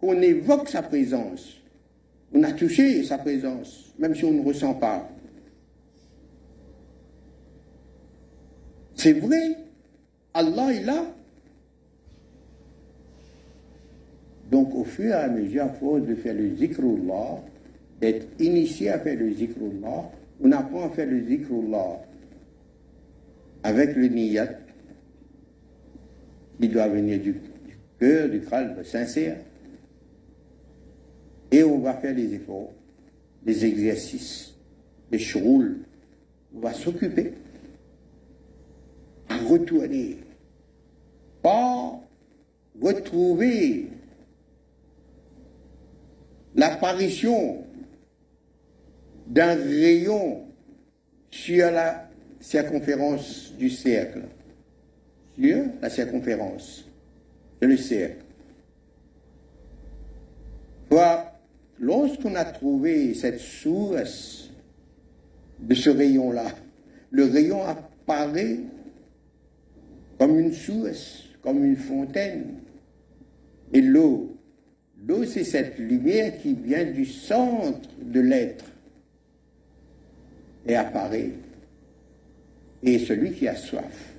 [0.00, 1.56] qu'on évoque sa présence,
[2.32, 5.08] on a touché sa présence, même si on ne ressent pas.
[8.94, 9.56] C'est vrai,
[10.34, 11.06] Allah est là.
[14.50, 17.42] Donc au fur et à mesure, à force de faire le zikrullah,
[18.00, 20.10] d'être initié à faire le zikrullah,
[20.40, 22.00] on apprend à faire le zikrullah
[23.62, 24.48] avec le niyat,
[26.60, 27.34] qui doit venir du,
[27.98, 29.38] cœur, du crâne sincère.
[31.50, 32.72] Et on va faire des efforts,
[33.42, 34.54] des exercices,
[35.10, 35.78] des chroules.
[36.54, 37.34] On va s'occuper
[39.28, 40.18] à retourner,
[41.42, 42.00] pas
[42.80, 43.88] retrouver
[46.54, 47.64] l'apparition
[49.26, 50.44] d'un rayon
[51.30, 52.08] sur la
[52.40, 54.22] circonférence du cercle,
[55.38, 56.84] sur la circonférence,
[57.60, 58.24] de le cercle.
[61.78, 64.50] Lorsqu'on a trouvé cette source
[65.58, 66.46] de ce rayon-là,
[67.10, 68.58] le rayon apparaît
[70.18, 72.54] comme une source, comme une fontaine,
[73.72, 74.36] et l'eau
[75.06, 78.64] L'eau, c'est cette lumière qui vient du centre de l'être
[80.66, 81.30] et apparaît.
[82.82, 84.14] Et celui qui a soif,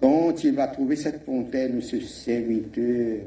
[0.00, 3.18] quand il va trouver cette fontaine ou ce serviteur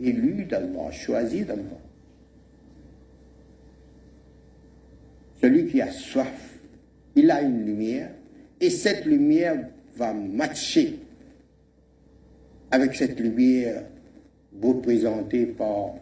[0.00, 1.78] élu d'Allah, choisi d'Allah,
[5.40, 6.58] celui qui a soif,
[7.16, 8.10] il a une lumière,
[8.60, 10.98] et cette lumière va matcher
[12.70, 13.82] avec cette lumière
[14.62, 15.94] représenté par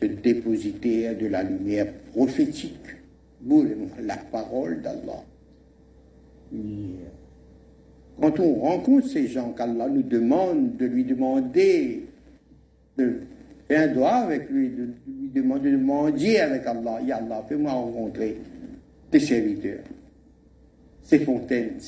[0.00, 2.74] ce dépositaire de la lumière prophétique,
[4.02, 5.22] la parole d'Allah.
[8.20, 12.04] Quand on rencontre ces gens qu'Allah nous demande de lui demander
[12.96, 13.20] de
[13.68, 17.72] faire un doigt avec lui, de lui demander de mendier avec Allah, Ya Allah, fais-moi
[17.72, 18.38] rencontrer
[19.10, 19.84] tes serviteurs,
[21.02, 21.78] ces fontaines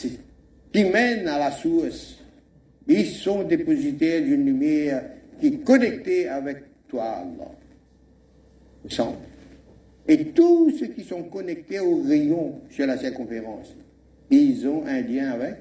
[0.72, 2.18] qui mènent à la source.
[2.86, 5.04] Ils sont dépositaires d'une lumière
[5.40, 7.50] qui est connecté avec toi, Allah.
[8.88, 9.18] Centre.
[10.06, 13.74] Et tous ceux qui sont connectés au rayon sur la circonférence,
[14.30, 15.56] ils ont un lien avec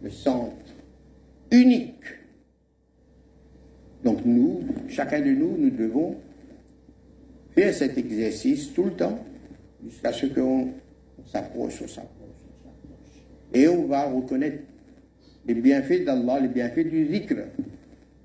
[0.00, 0.54] le centre
[1.50, 2.04] unique.
[4.04, 6.16] Donc nous, chacun de nous, nous devons
[7.54, 9.18] faire cet exercice tout le temps,
[9.84, 10.70] jusqu'à ce qu'on
[11.26, 12.10] s'approche, on s'approche.
[13.52, 14.58] Et on va reconnaître
[15.46, 17.36] les bienfaits d'Allah, les bienfaits du zikr.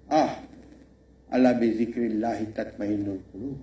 [0.09, 0.39] Ah,
[1.31, 3.57] Allah bi zikrillahi tatma'innul qulub.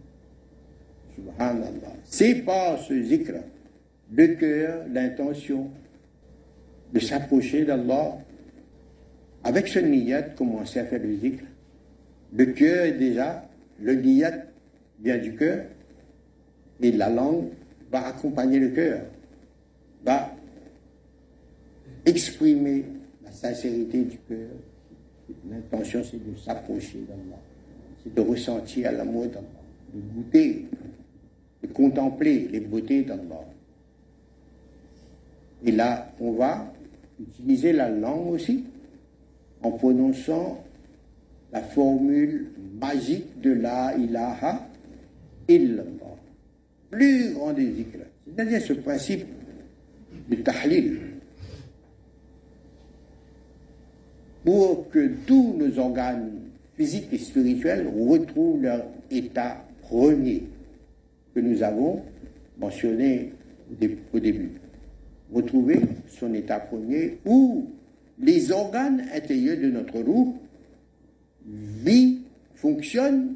[1.16, 1.94] Subhanallah.
[2.04, 3.32] C'est par ce zikr,
[4.12, 5.70] le cœur, l'intention
[6.92, 8.18] de s'approcher d'Allah.
[9.42, 11.44] Avec ce niyat, commencer à faire le zikr.
[12.32, 13.48] Le cœur déjà,
[13.80, 14.32] le niyat
[15.00, 15.64] vient du cœur,
[16.80, 17.48] et la langue
[17.90, 19.00] va accompagner le cœur,
[20.04, 20.30] va
[22.04, 22.84] exprimer
[23.36, 24.48] sincérité du cœur.
[25.50, 27.40] L'intention, c'est de s'approcher d'Allah,
[28.02, 29.46] c'est de ressentir l'amour d'Allah,
[29.92, 30.66] de goûter,
[31.62, 33.44] de contempler les beautés d'Allah.
[35.64, 36.72] Et là, on va
[37.20, 38.64] utiliser la langue aussi,
[39.62, 40.62] en prononçant
[41.52, 44.68] la formule magique de la ilaha
[45.48, 46.16] illallah.
[46.90, 47.72] Plus grand des
[48.26, 49.26] C'est-à-dire ce principe
[50.28, 50.98] du tahlil.
[54.44, 56.30] Pour que tous nos organes
[56.76, 60.44] physiques et spirituels retrouvent leur état premier
[61.34, 62.02] que nous avons
[62.58, 63.32] mentionné
[64.12, 64.52] au début.
[65.32, 67.66] Retrouver son état premier où
[68.20, 70.38] les organes intérieurs de notre roue
[71.46, 72.18] vie
[72.54, 73.35] fonctionnent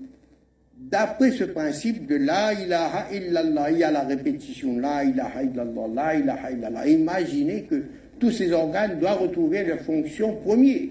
[0.90, 3.70] d'après ce principe de la ilaha illallah.
[3.70, 6.88] Il y a la répétition la ilaha illallah, la ilaha illallah.
[6.88, 7.82] Imaginez que
[8.18, 10.88] tous ces organes doivent retrouver leur fonction première.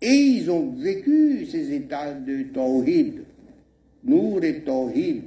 [0.00, 3.22] Et ils ont vécu ces états de tawhid,
[4.04, 5.24] Nour et tawhid.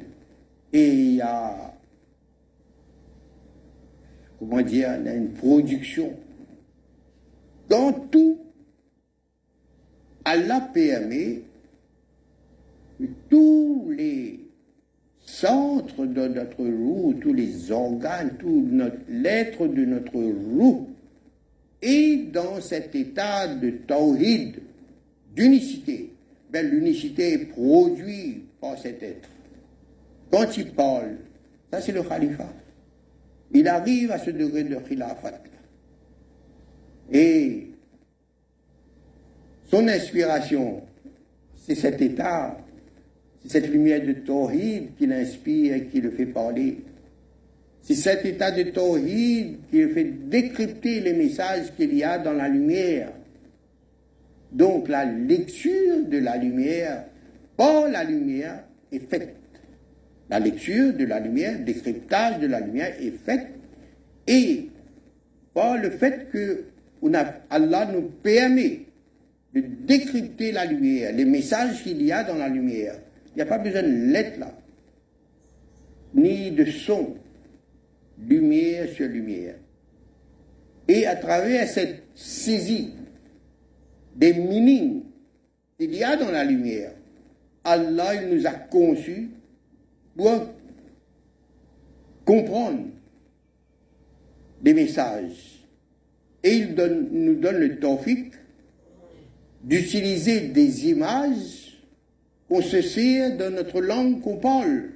[0.73, 1.73] Et il y a,
[4.37, 6.13] comment dire, une production.
[7.69, 8.39] Dans tout,
[10.25, 11.44] Allah permet
[13.29, 14.39] tous les
[15.25, 18.67] centres de notre roue, tous les organes, tout
[19.09, 20.87] l'être de notre roue
[21.81, 24.59] est dans cet état de tawhid,
[25.35, 26.11] d'unicité.
[26.49, 29.29] Ben, l'unicité est produite par cet être.
[30.31, 31.17] Quand il parle,
[31.71, 32.51] ça c'est le khalifa.
[33.53, 35.41] Il arrive à ce degré de khilafat.
[37.11, 37.67] Et
[39.69, 40.81] son inspiration,
[41.55, 42.57] c'est cet état,
[43.47, 46.77] cette lumière de Tawhid qui l'inspire et qui le fait parler.
[47.81, 52.33] C'est cet état de Tawhid qui le fait décrypter les messages qu'il y a dans
[52.33, 53.11] la lumière.
[54.51, 57.05] Donc la lecture de la lumière
[57.57, 59.35] par la lumière est faite.
[60.29, 63.47] La lecture de la lumière, décryptage de la lumière est faite.
[64.27, 64.69] Et
[65.53, 66.65] par le fait que
[67.49, 68.79] Allah nous permet
[69.53, 72.95] de décrypter la lumière, les messages qu'il y a dans la lumière.
[73.35, 74.57] Il n'y a pas besoin de lettres là,
[76.13, 77.17] ni de son,
[78.17, 79.55] lumière sur lumière.
[80.87, 82.93] Et à travers cette saisie
[84.15, 85.03] des meanings
[85.77, 86.93] qu'il y a dans la lumière,
[87.65, 89.31] Allah nous a conçus
[90.15, 90.45] pour
[92.23, 92.85] comprendre
[94.63, 95.65] les messages.
[96.41, 96.75] Et il
[97.11, 98.31] nous donne le tawfiq
[99.61, 101.64] d'utiliser des images
[102.47, 104.91] qu'on se sert dans notre langue qu'on parle.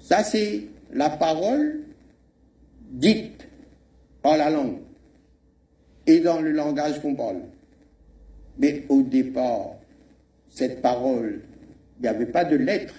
[0.00, 1.80] Ça, c'est la parole
[2.90, 3.48] dite
[4.22, 4.78] par la langue
[6.06, 7.42] et dans le langage qu'on parle.
[8.58, 9.76] Mais au départ,
[10.48, 11.40] cette parole,
[11.98, 12.94] il n'y avait pas de lettres,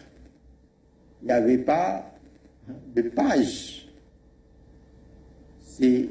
[1.22, 2.12] il n'y avait pas
[2.96, 3.88] de pages.
[5.62, 6.08] C'est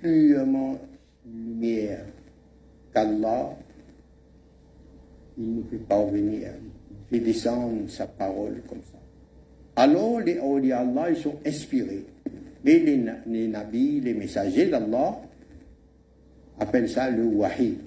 [0.00, 0.78] purement
[1.26, 2.04] lumière
[2.92, 3.56] qu'Allah,
[5.40, 6.48] il nous fait parvenir,
[7.10, 8.98] il fait descendre sa parole comme ça.
[9.76, 12.04] Alors les awliya Allah, ils sont inspirés.
[12.62, 15.18] Mais les, les nabis, les messagers d'Allah,
[16.58, 17.78] appellent ça le wahi.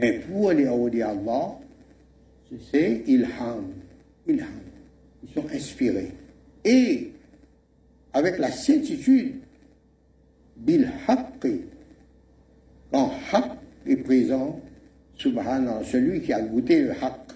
[0.00, 1.58] Et pour les awliya Allah,
[2.72, 3.66] c'est ilham.
[4.26, 4.46] Ilham.
[5.22, 6.12] Ils sont inspirés.
[6.64, 7.10] Et
[8.12, 9.34] avec la certitude
[10.56, 10.90] bil.
[12.90, 13.52] Quand haqq
[13.86, 14.60] est présent,
[15.20, 17.32] subhanallah, celui qui a goûté le haqq,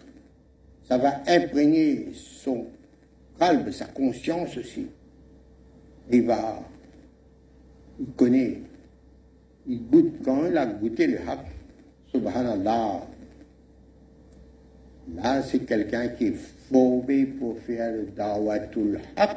[0.89, 2.67] ça va imprégner son
[3.39, 4.87] calme, sa conscience aussi.
[6.11, 6.63] Il va,
[8.01, 8.61] il connaît,
[9.67, 11.47] il goûte, quand il a goûté le haqq,
[12.13, 13.07] subhanallah,
[15.17, 16.39] là c'est quelqu'un qui est
[16.71, 19.37] formé pour faire le dawatul haqq,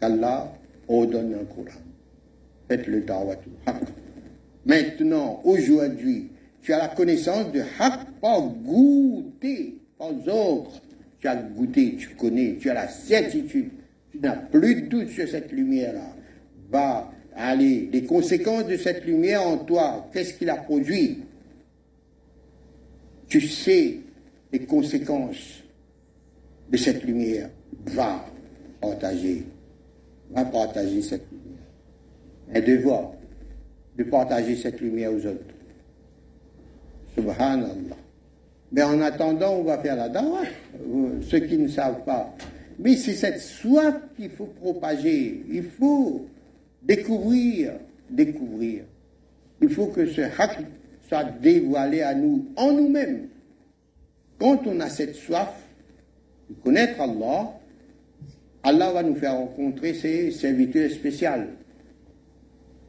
[0.00, 0.52] qu'Allah
[0.88, 1.80] ordonne un Coran
[2.68, 3.82] faites le dawatul haq.
[4.64, 6.28] Maintenant, aujourd'hui,
[6.66, 10.82] tu as la connaissance de haq, pas goûter, pas autres.
[11.20, 13.70] Tu as goûté, tu connais, tu as la certitude.
[14.10, 16.16] Tu n'as plus de doute sur cette lumière-là.
[16.68, 21.18] Va aller, les conséquences de cette lumière en toi, qu'est-ce qu'il a produit?
[23.28, 24.00] Tu sais
[24.52, 25.62] les conséquences
[26.68, 27.48] de cette lumière.
[27.84, 28.26] Va
[28.80, 29.44] partager.
[30.30, 31.46] Va partager cette lumière
[32.52, 33.12] un devoir
[33.96, 35.55] de partager cette lumière aux autres.
[37.16, 37.96] Subhanallah.
[38.72, 40.42] Mais en attendant, on va faire la dawa,
[41.22, 42.34] ceux qui ne savent pas.
[42.78, 45.44] Mais c'est cette soif qu'il faut propager.
[45.50, 46.26] Il faut
[46.82, 47.72] découvrir,
[48.10, 48.84] découvrir.
[49.62, 50.58] Il faut que ce haq
[51.08, 53.28] soit dévoilé à nous, en nous-mêmes.
[54.38, 55.54] Quand on a cette soif
[56.50, 57.52] de connaître Allah,
[58.62, 61.30] Allah va nous faire rencontrer ses serviteurs spéciaux.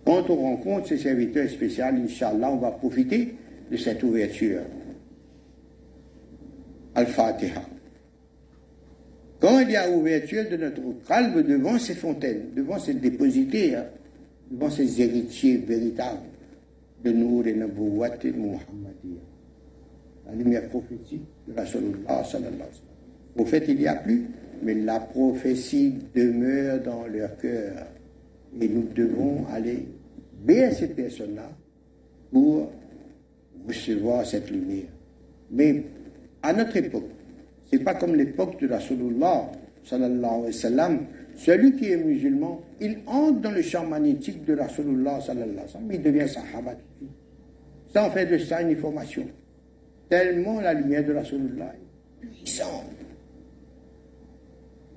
[0.03, 3.36] Quand on rencontre ces serviteurs spéciaux, Inch'Allah, on va profiter
[3.72, 4.61] de cette ouverture.
[6.95, 7.61] Al-Fatiha.
[9.39, 13.86] Quand il y a ouverture de notre calme devant ces fontaines, devant ces dépositaires,
[14.49, 16.22] devant ces héritiers véritables
[17.03, 19.22] de Nour et Nabouat et Muhammadiyya,
[20.28, 23.36] la lumière prophétique de Rasulullah sallallahu alayhi wa.
[23.36, 24.26] Prophète, il n'y a plus,
[24.63, 27.86] mais la prophétie demeure dans leur cœur.
[28.59, 29.86] Et nous devons aller
[30.43, 31.51] vers ces personnes-là
[32.32, 32.72] pour
[33.68, 34.88] recevoir cette lumière.
[35.51, 35.84] Mais
[36.41, 37.09] à notre époque,
[37.70, 39.51] c'est pas comme l'époque de Rasulullah
[39.84, 40.99] sallallahu alayhi wa sallam.
[41.36, 45.68] Celui qui est musulman, il entre dans le champ magnétique de Rasulullah sallallahu alayhi wa
[45.68, 46.76] sallam, il devient sahaba.
[47.93, 49.28] Sans faire de ça une information.
[50.09, 52.86] Tellement la lumière de Rasulullah est puissante.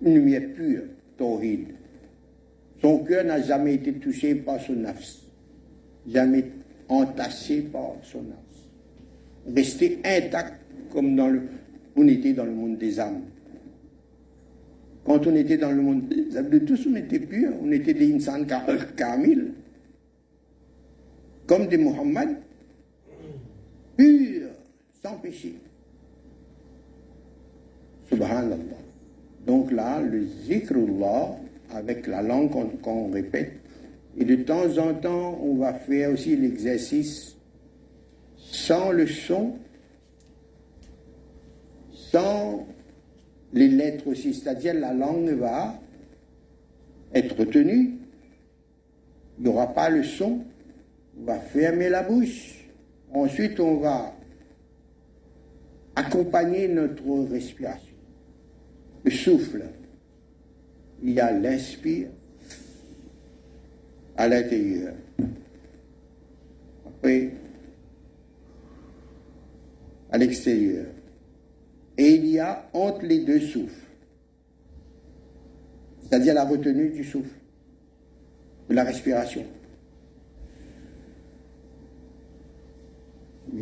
[0.02, 0.82] Une lumière pure,
[1.18, 1.68] tawhid.
[2.80, 5.16] Son cœur n'a jamais été touché par son nafs,
[6.08, 6.44] jamais
[6.88, 8.49] entassé par son nafs.
[9.46, 10.54] Resté intact
[10.92, 11.42] comme dans le,
[11.96, 13.22] on était dans le monde des âmes.
[15.04, 17.94] Quand on était dans le monde des âmes, de tous on était purs, on était
[17.94, 18.44] des insan
[18.96, 19.52] kamil,
[21.46, 22.36] comme des Muhammad,
[23.96, 24.50] purs,
[25.02, 25.54] sans péché.
[28.08, 28.56] Subhanallah.
[29.46, 31.36] Donc là, le zikrullah,
[31.70, 32.50] avec la langue
[32.82, 33.52] qu'on répète,
[34.18, 37.36] et de temps en temps, on va faire aussi l'exercice
[38.50, 39.54] sans le son,
[41.92, 42.66] sans
[43.52, 45.80] les lettres aussi, c'est-à-dire la langue va
[47.14, 47.98] être retenue,
[49.38, 50.40] il n'y aura pas le son,
[51.18, 52.64] on va fermer la bouche,
[53.12, 54.14] ensuite on va
[55.94, 57.94] accompagner notre respiration.
[59.04, 59.64] Le souffle,
[61.02, 62.08] il y a l'inspire
[64.16, 64.94] à l'intérieur.
[66.86, 67.30] Après,
[70.10, 70.86] à l'extérieur.
[71.96, 73.86] Et il y a entre les deux souffles,
[76.02, 77.38] c'est-à-dire la retenue du souffle,
[78.68, 79.44] de la respiration.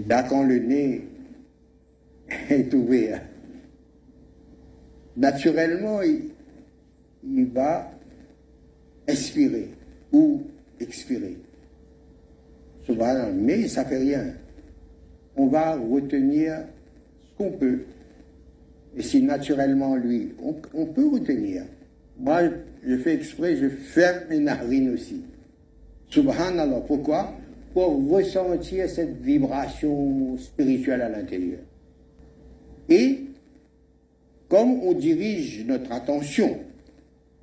[0.06, 1.08] Là, quand le nez
[2.50, 3.22] est ouvert,
[5.16, 7.90] naturellement, il, va
[9.08, 9.70] inspirer
[10.12, 10.42] ou
[10.78, 11.36] expirer.
[12.86, 14.34] Souvent, mais ça fait rien.
[15.38, 16.64] On va retenir
[17.24, 17.84] ce qu'on peut.
[18.96, 21.62] Et si naturellement, lui, on, peut retenir.
[22.18, 22.42] Moi,
[22.84, 25.22] je fais exprès, je ferme mes narines aussi.
[26.08, 26.80] Subhanallah.
[26.80, 27.32] Pourquoi?
[27.72, 31.60] Pour ressentir cette vibration spirituelle à l'intérieur.
[32.88, 33.20] Et
[34.48, 36.58] comme on dirige notre attention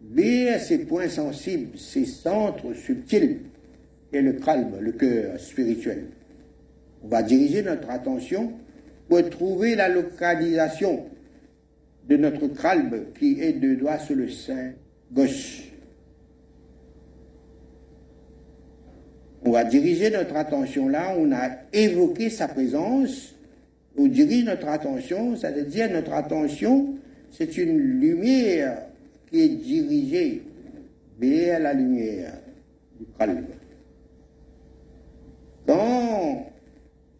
[0.02, 3.39] vers ces points sensibles, ces centres subtils,
[4.12, 6.06] et le calme, le cœur spirituel,
[7.06, 8.51] on va diriger notre attention
[9.08, 11.06] pour trouver la localisation
[12.10, 14.74] de notre calme qui est de doigt sur le sein
[15.12, 15.64] gauche.
[19.43, 23.36] On va diriger notre attention là, on a évoqué sa présence
[23.97, 26.95] on dirige notre attention, c'est-à-dire notre attention,
[27.32, 28.80] c'est une lumière
[29.30, 30.43] qui est dirigée
[31.18, 32.34] vers la lumière
[32.99, 33.45] du calme.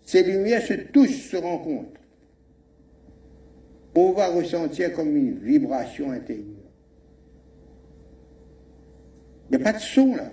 [0.05, 1.99] Ces lumières se touchent, se rencontrent,
[3.95, 6.45] on va ressentir comme une vibration intérieure.
[9.49, 10.31] Il n'y a pas de son là.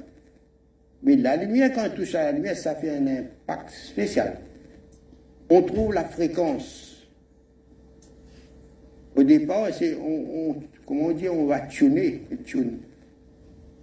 [1.03, 4.39] Mais la lumière, quand elle touche à la lumière, ça fait un impact spécial
[5.53, 7.07] on trouve la fréquence.
[9.15, 10.57] Au départ, c'est, on,
[10.87, 12.79] comment on on va tuner, tune,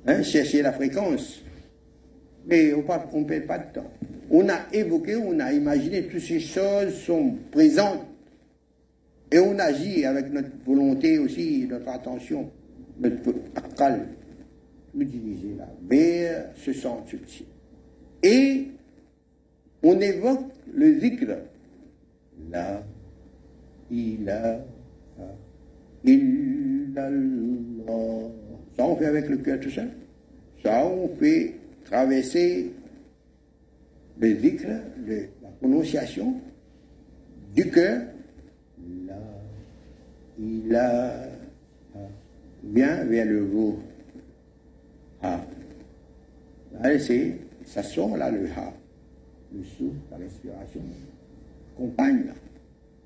[0.07, 1.43] hein, chercher la fréquence.
[2.47, 3.91] Mais on ne perd pas de temps.
[4.31, 8.05] On a évoqué, on a imaginé, toutes ces choses sont présentes.
[9.31, 12.49] Et on agit avec notre volonté aussi, notre attention,
[12.99, 13.33] notre
[14.93, 17.45] nous diriger là, vers ce subtil.
[18.23, 18.67] Et
[19.83, 21.25] on évoque le zikr,
[22.51, 22.83] la
[23.91, 24.59] ilaha
[26.03, 27.11] illallah.
[28.77, 29.83] Ça, on fait avec le cœur tout ça.
[30.63, 31.53] Ça, on fait
[31.85, 32.71] traverser
[34.19, 34.67] le zikr,
[35.07, 36.35] la prononciation
[37.55, 38.01] du cœur.
[39.07, 39.15] La
[40.37, 41.25] ilaha.
[42.63, 43.79] Bien vers le vous.
[45.21, 45.41] Ha.
[46.81, 48.73] Là, c'est, ça sort là le ha.
[49.53, 50.81] Le souffle, la respiration
[51.75, 52.25] compagne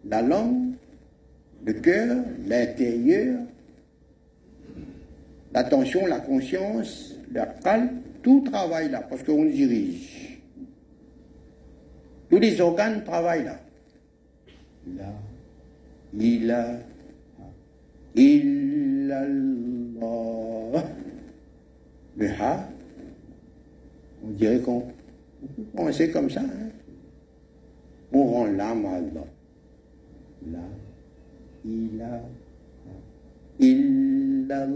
[0.06, 0.74] la langue,
[1.66, 3.40] le cœur, l'intérieur,
[5.54, 10.23] l'attention, la conscience, la calme, tout travaille là, parce qu'on dirige.
[12.34, 13.60] Tous les organes travaillent là.
[14.98, 15.14] Là,
[16.20, 16.80] il a,
[18.16, 19.24] il a,
[22.18, 22.68] le ha,
[24.26, 24.84] on dirait qu'on
[25.78, 26.42] on sait comme ça.
[26.42, 26.72] Hein?
[28.12, 29.28] On rend l'âme à Allah.
[30.52, 30.60] Là,
[31.64, 32.20] il a,
[33.60, 34.68] il a,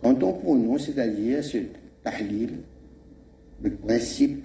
[0.00, 1.58] Quand on prononce, c'est-à-dire ce
[2.04, 2.50] tahlil,
[3.62, 4.44] le principe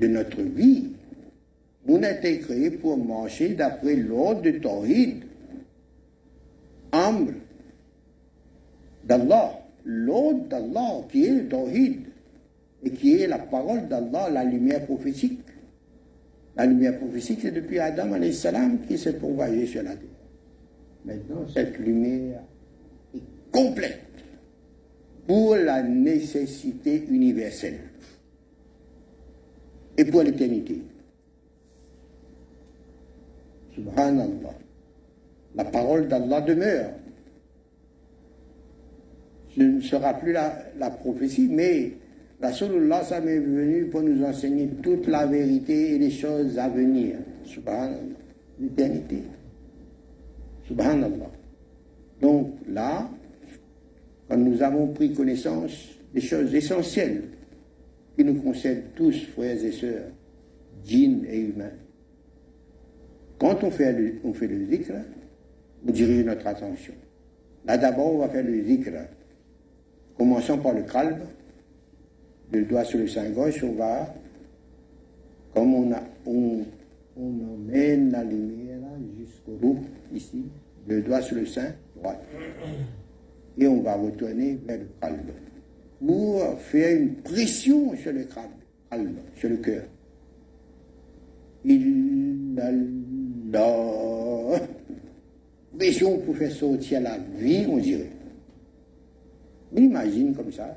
[0.00, 0.90] de notre vie,
[1.86, 5.22] on a été créé pour marcher d'après l'ordre de Tawhid,
[6.92, 7.32] amr
[9.04, 12.00] d'Allah, l'ordre d'Allah qui est le Tawhid
[12.84, 15.40] et qui est la parole d'Allah, la lumière prophétique.
[16.56, 20.08] La lumière prophétique, c'est depuis Adam salam qui s'est propagée sur la terre.
[21.04, 22.40] Maintenant, cette lumière
[23.14, 23.20] est
[23.50, 24.03] complète
[25.26, 27.78] pour la nécessité universelle
[29.96, 30.82] et pour l'éternité.
[33.74, 34.54] Subhanallah.
[35.54, 36.90] La parole d'Allah demeure.
[39.56, 41.92] Ce ne sera plus la, la prophétie, mais
[42.40, 46.68] la Rasulullah ça est venu pour nous enseigner toute la vérité et les choses à
[46.68, 47.16] venir.
[47.44, 47.98] Subhanallah.
[48.60, 49.22] L'éternité.
[50.66, 51.30] Subhanallah.
[52.20, 53.08] Donc là,
[54.34, 57.22] quand nous avons pris connaissance des choses essentielles
[58.16, 60.08] qui nous concernent tous, frères et sœurs,
[60.84, 61.70] djinns et humains,
[63.38, 64.92] quand on fait le, on fait le zikr,
[65.86, 66.94] on dirige notre attention.
[67.64, 68.90] Là d'abord, on va faire le zikr.
[70.18, 71.20] Commençons par le calme,
[72.52, 74.12] le doigt sur le sein gauche, on va,
[75.54, 76.64] comme on, a, on,
[77.16, 78.80] emmène la lumière
[79.16, 80.42] jusqu'au bout, ici,
[80.88, 82.20] le doigt sur le sein droit.
[83.58, 85.32] Et on va retourner vers le calme
[86.04, 89.84] pour faire une pression sur le calme, sur le cœur.
[91.64, 92.70] Il a
[93.52, 94.60] la
[95.76, 98.10] pression pour faire sortir la vie, on dirait.
[99.76, 100.76] Imagine comme ça.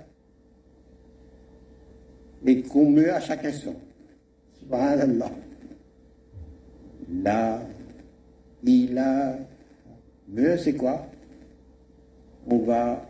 [2.45, 3.75] Et qu'on meurt à chaque instant.
[4.59, 5.31] Subhanallah.
[7.23, 7.61] Là,
[8.63, 9.37] il a.
[10.29, 11.05] Meurt, c'est quoi?
[12.49, 13.09] On va.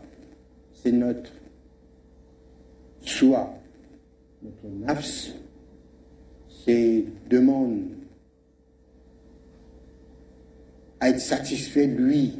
[0.72, 1.32] C'est notre
[3.00, 3.52] soi,
[4.42, 5.32] notre nafs,
[6.64, 7.82] c'est demande
[11.00, 12.34] à être satisfait de lui.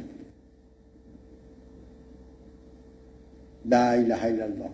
[3.65, 4.71] La ilaha illallah.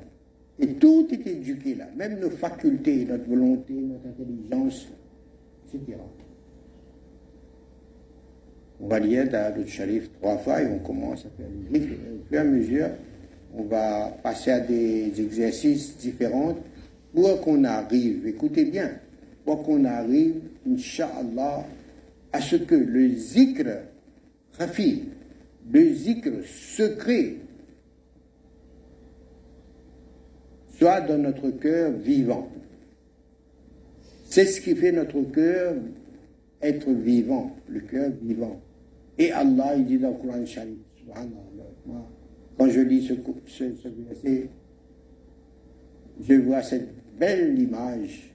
[0.59, 4.87] Et tout est éduqué là, même nos facultés, notre volonté, notre intelligence,
[5.73, 5.97] etc.
[8.81, 11.47] On va lire le Sharif trois fois et on commence à faire.
[11.69, 12.87] Au fur et à mesure,
[13.55, 16.55] on va passer à des exercices différents
[17.13, 18.91] pour qu'on arrive, écoutez bien,
[19.45, 20.35] pour qu'on arrive,
[20.67, 21.65] Inch'Allah,
[22.33, 23.67] à ce que le zikr
[24.57, 25.03] rafi,
[25.71, 27.35] le zikr secret,
[30.77, 32.49] soit dans notre cœur vivant.
[34.25, 35.75] C'est ce qui fait notre cœur
[36.65, 38.59] être vivant, le cœur vivant.
[39.17, 40.77] Et Allah, il dit dans le Coran Sharif,
[42.57, 44.49] quand je lis ce, verset,
[46.21, 46.89] je vois cette
[47.19, 48.31] belle image.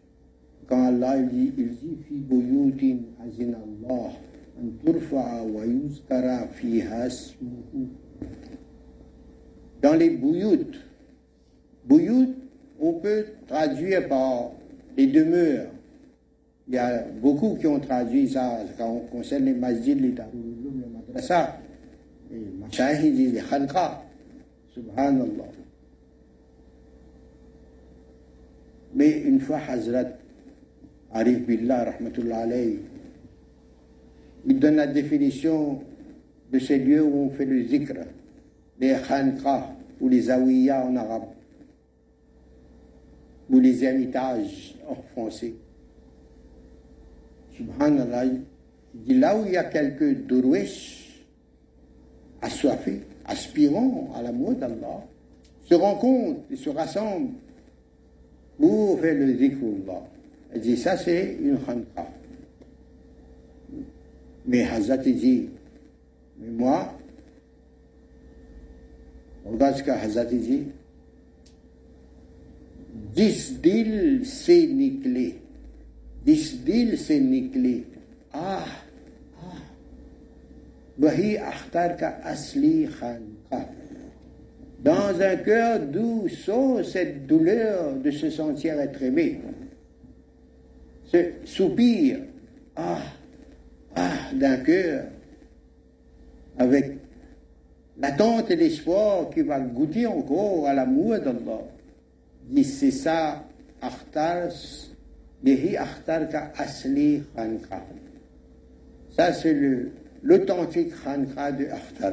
[0.66, 4.12] Quand Allah dit, il dit, fi buyutin azin Allah,
[4.60, 6.46] an turfa'a wa yuzkara
[9.82, 10.70] Dans les bouyout,
[11.84, 12.34] bouyout,
[12.78, 14.52] on peut traduire par
[14.96, 15.70] les demeures.
[16.70, 20.30] Il y a beaucoup qui ont traduit ça quand on concerne les masjids, les darul
[20.36, 21.58] les madrasa,
[22.30, 24.04] les les khanqa.
[24.72, 25.50] Subhanallah.
[28.94, 30.10] Mais une fois Hazrat
[31.12, 32.78] Arif Billah, rahmatullah alayhi,
[34.46, 35.82] il donne la définition
[36.52, 37.94] de ces lieux où on fait le zikr,
[38.78, 41.26] les khanqa ou les awiyas en arabe,
[43.50, 45.54] ou les héritages en français.
[47.60, 51.22] Il dit là où il y a quelques dourouesh
[52.42, 55.04] assoiffés, aspirant à l'amour d'Allah,
[55.64, 57.34] se rencontrent et se rassemblent
[58.58, 60.02] pour faire le zikrullah.
[60.52, 62.08] Elle dit, ça c'est une khanqa.
[64.46, 65.48] Mais Hazrat dit,
[66.38, 66.92] mais moi,
[69.44, 70.64] regarde ce que Hazrat dit,
[73.14, 73.60] dix
[78.32, 78.64] Ah,
[83.50, 83.66] ah.
[84.82, 89.40] Dans un cœur d'où sort cette douleur de se sentir être aimé,
[91.04, 92.20] ce soupir,
[92.76, 92.98] ah,
[93.96, 95.04] ah, d'un cœur,
[96.58, 96.92] avec
[97.98, 101.62] l'attente et l'espoir qui va goûter encore à l'amour d'Allah.
[102.48, 103.44] Dit c'est ça,
[109.16, 109.56] Ça c'est
[110.22, 112.12] l'authentique khanka de akhtar.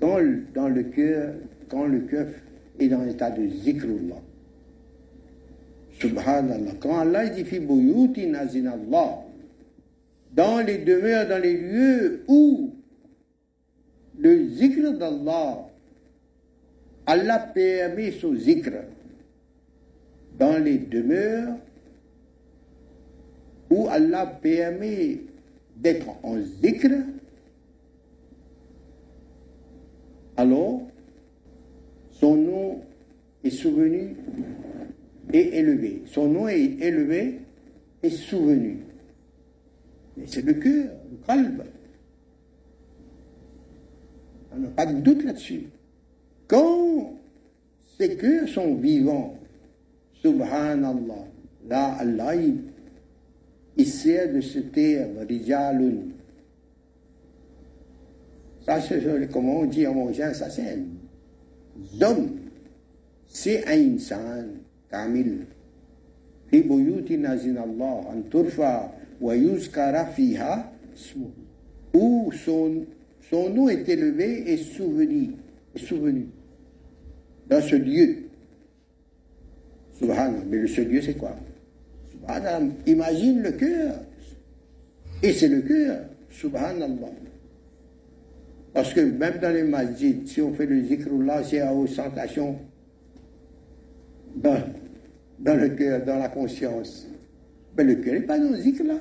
[0.00, 0.18] Quand
[0.54, 1.34] dans le cœur,
[1.68, 2.26] quand le cœur
[2.78, 4.20] est dans l'état de zikrullah.
[6.00, 6.72] Subhanallah.
[6.80, 9.24] Quand Allah dit fi buyuti Allah,
[10.32, 12.74] dans les demeures, dans les lieux où
[14.18, 15.66] le zikr d'Allah,
[17.06, 18.70] Allah permet ce zikr
[20.38, 21.56] dans les demeures
[23.70, 25.18] où Allah permet
[25.76, 26.90] d'être en zikr,
[30.36, 30.82] alors
[32.12, 32.80] son nom
[33.44, 34.16] est souvenu
[35.32, 36.02] et élevé.
[36.06, 37.40] Son nom est élevé
[38.02, 38.78] et souvenu.
[40.16, 41.64] Mais c'est le cœur, le calme.
[44.52, 45.66] On n'a pas de doute là-dessus.
[46.48, 47.14] Quand
[47.98, 49.38] ces cœurs sont vivants,
[50.22, 51.26] subhanallah,
[51.68, 52.56] là, Allah, il,
[53.85, 55.97] sert de ce terme, rijalun.
[58.65, 62.37] Ça, c'est comment on dit en mon ça c'est un homme.
[63.27, 64.45] C'est un insan,
[64.89, 65.45] kamil.
[66.51, 68.89] في بيوت نازل الله أن ترفع
[69.21, 71.29] ويذكر فيها اسمه
[71.93, 72.85] où son
[73.29, 75.31] son nom est élevé et souvenu,
[75.75, 76.27] est souvenu
[77.49, 78.17] dans ce lieu.
[79.97, 80.43] Subhanallah.
[80.49, 81.35] Mais ce lieu, c'est quoi
[82.28, 82.72] Subhanallah.
[82.86, 83.94] Imagine le cœur.
[85.22, 86.00] Et c'est le cœur.
[86.30, 87.10] Subhanallah.
[88.74, 92.58] Parce que même dans les masjids, si on fait le zikrullah, c'est à ostentation
[94.36, 94.62] dans,
[95.38, 97.08] dans le cœur, dans la conscience.
[97.76, 99.00] Mais le cœur n'est pas dans le zikr là.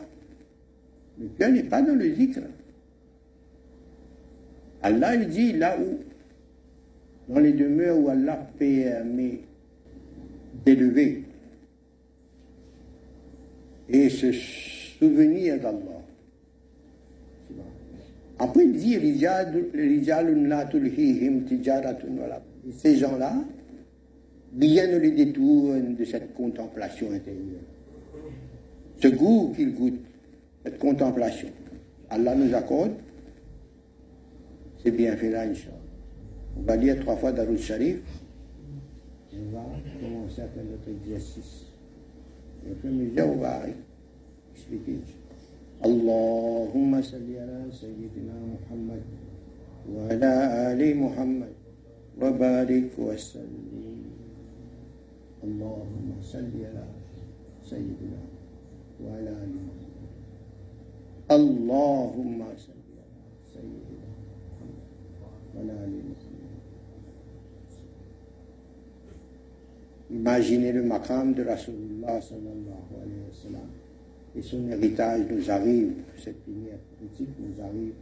[1.20, 2.40] Le cœur n'est pas dans le zikr.
[4.82, 9.42] Allah dit là où, dans les demeures où Allah permet
[10.66, 11.27] d'élever
[13.90, 16.02] et se souvenir d'Allah.
[18.40, 18.98] Après il dit
[22.78, 23.34] ces gens-là,
[24.60, 27.62] rien ne les détourne de cette contemplation intérieure.
[29.02, 30.06] Ce goût qu'ils goûtent,
[30.64, 31.50] cette contemplation.
[32.10, 32.94] Allah nous accorde
[34.84, 35.76] c'est bien fait là, Inch'Allah.
[36.58, 38.00] On va lire trois fois Darul Sharif.
[39.34, 39.66] On va
[40.00, 41.67] commencer à faire notre exercice.
[42.66, 43.62] Après, mesure, on va
[44.54, 45.00] expliquer.
[45.78, 49.04] اللهم صل على سيدنا محمد
[49.94, 50.34] وعلى
[50.74, 51.54] آل محمد
[52.18, 54.02] وبارك وسلم.
[55.44, 56.86] اللهم صل على
[57.62, 58.22] سيدنا
[59.06, 60.02] وعلى آل محمد.
[61.30, 63.06] اللهم صل على
[63.54, 64.08] سيدنا
[70.10, 72.78] Imaginez le maqam de Rasulullah sallallahu.
[74.36, 77.94] Et son héritage nous arrive, cette lumière politique nous arrive,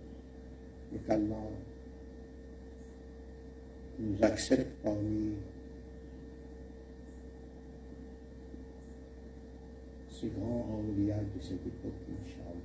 [0.93, 1.49] et qu'Allah
[3.99, 5.33] nous accepte parmi
[10.09, 12.59] ces grands enviages de cette époque, Inch'Allah.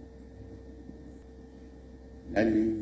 [2.34, 2.80] La lune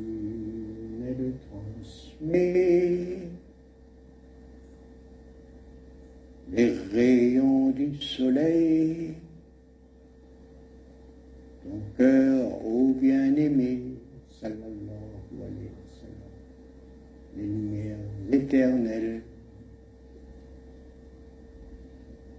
[6.52, 9.14] les rayons du soleil.
[11.62, 13.80] Ton cœur, ô bien-aimé,
[14.40, 15.08] sallallahu
[17.38, 17.96] les lumières
[18.32, 19.22] éternelles.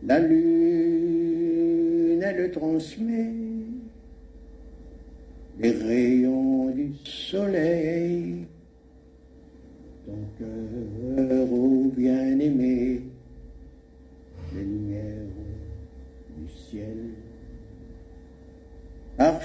[0.04, 3.32] La lune, elle transmet
[5.60, 8.46] les rayons du soleil.
[10.06, 13.02] Ton cœur, ô bien-aimé,
[14.56, 15.28] les lumières
[16.38, 16.98] du ciel.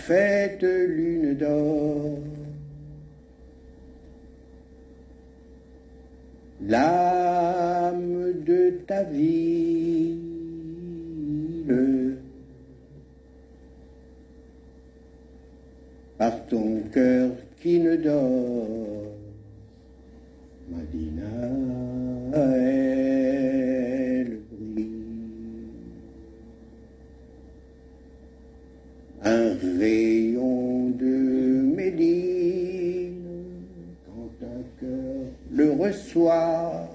[0.07, 2.19] Parfaite lune d'or,
[6.61, 10.19] l'âme de ta vie
[16.19, 17.31] par ton cœur
[17.63, 19.11] qui ne dort.
[20.69, 21.33] Madina,
[35.95, 36.89] m'aperçois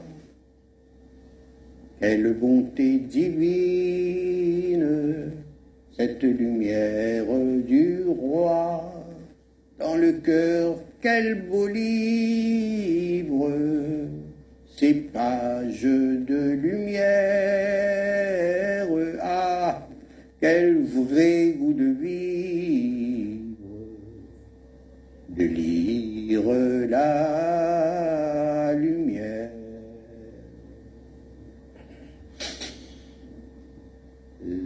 [2.00, 4.88] quelle bonté divine,
[5.98, 7.26] cette lumière
[7.68, 8.94] du roi,
[9.78, 13.52] dans le cœur, quel beau livre,
[14.78, 17.08] ces pages de lumière,
[19.22, 19.86] ah,
[20.40, 23.58] quel vrai goût de vivre,
[25.30, 26.50] de lire
[26.90, 28.09] la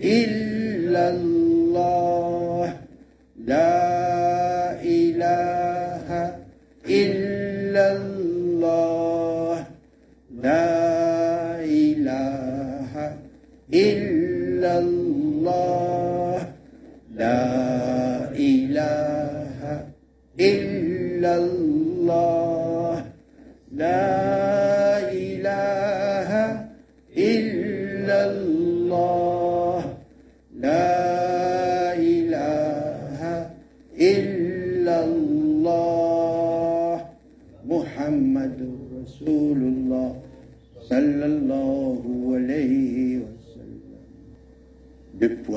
[0.00, 0.37] Él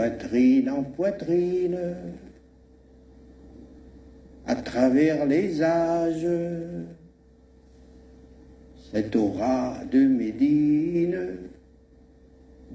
[0.02, 1.96] poitrine en poitrine,
[4.48, 6.28] à travers les âges,
[8.92, 11.38] cette aura de Médine,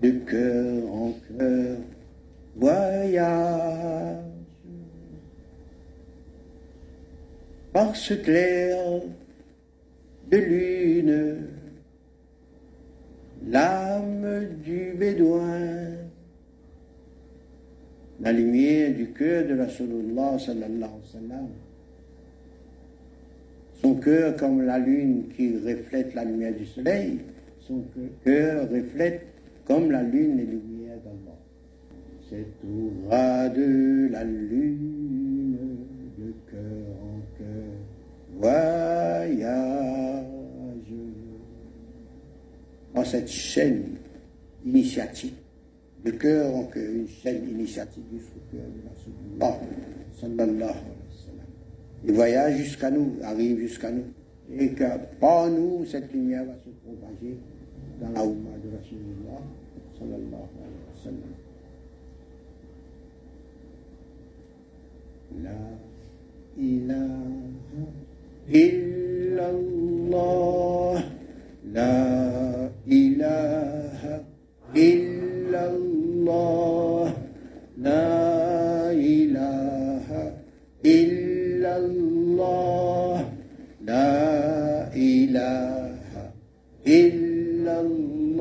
[0.00, 1.78] de cœur en cœur,
[2.54, 4.18] voyage.
[7.72, 8.78] Par ce clair
[10.30, 11.38] de lune,
[13.48, 16.05] l'âme du bédouin,
[18.26, 21.48] la lumière du cœur de la Rasulullah sallallahu alayhi wa sallam.
[23.80, 27.20] Son cœur comme la lune qui reflète la lumière du soleil,
[27.60, 27.84] son
[28.24, 29.26] cœur reflète
[29.64, 31.38] comme la lune les lumières d'Allah.
[32.28, 35.56] Cette aura de la lune,
[36.18, 37.70] de cœur en cœur,
[38.40, 39.76] voyage.
[42.92, 43.84] En cette chaîne
[44.64, 45.45] initiatique,
[46.06, 48.80] de cœur en cœur, une chaîne initiatique jusqu'au cœur de
[49.40, 49.46] la
[50.20, 50.74] sallallahu alayhi wa.
[52.04, 54.04] Il voyage jusqu'à nous, arrive jusqu'à nous.
[54.56, 54.84] Et que
[55.18, 57.36] par nous, cette lumière va se propager
[58.00, 59.40] dans la Oumma de Rasulullah
[59.98, 61.32] sallallahu alayhi wa sallam.
[65.42, 65.58] La
[66.56, 67.10] ilaha
[69.28, 69.82] illallah,
[71.72, 74.22] la ilaha
[75.56, 77.08] illallah,
[77.78, 80.22] la ilaha
[80.84, 82.04] illallah,
[83.80, 86.24] la ilaha
[86.84, 88.36] illallah,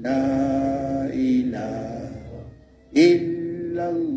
[0.00, 2.40] la ilaha
[2.94, 4.16] illallah,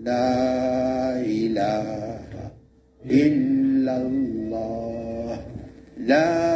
[0.00, 2.44] la ilaha
[3.04, 4.56] illallah,
[6.06, 6.55] la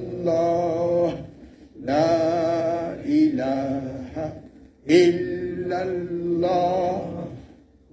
[0.21, 1.25] الله.
[1.81, 4.33] لا إله
[4.89, 7.01] إلا الله.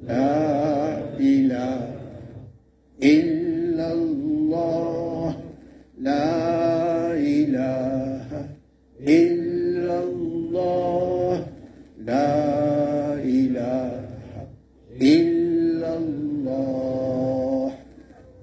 [0.05, 0.37] لا
[1.17, 1.81] إله
[3.03, 5.37] إلا الله.
[6.01, 8.29] لا إله
[9.01, 11.33] إلا الله.
[12.05, 12.37] لا
[13.25, 13.91] إله
[15.01, 17.73] إلا الله.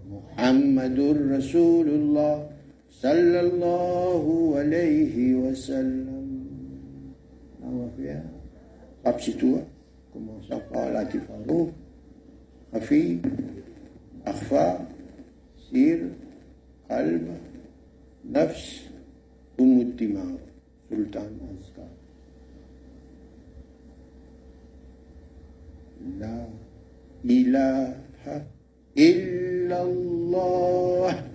[0.09, 0.99] محمد
[1.37, 2.54] رسول الله.
[3.01, 6.27] صلى الله عليه وسلم
[7.63, 8.25] الله فيها
[10.13, 11.69] كما سقى الاتفاروف
[12.73, 13.17] خفي
[14.27, 14.77] أخفى
[15.71, 16.09] سير
[16.91, 17.37] قلب
[18.31, 18.81] نفس
[19.59, 20.35] أم الدماغ
[20.89, 21.87] سلطان أزكى
[26.19, 26.45] لا
[27.25, 27.93] إله
[28.97, 31.34] إلا الله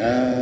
[0.00, 0.39] Uh,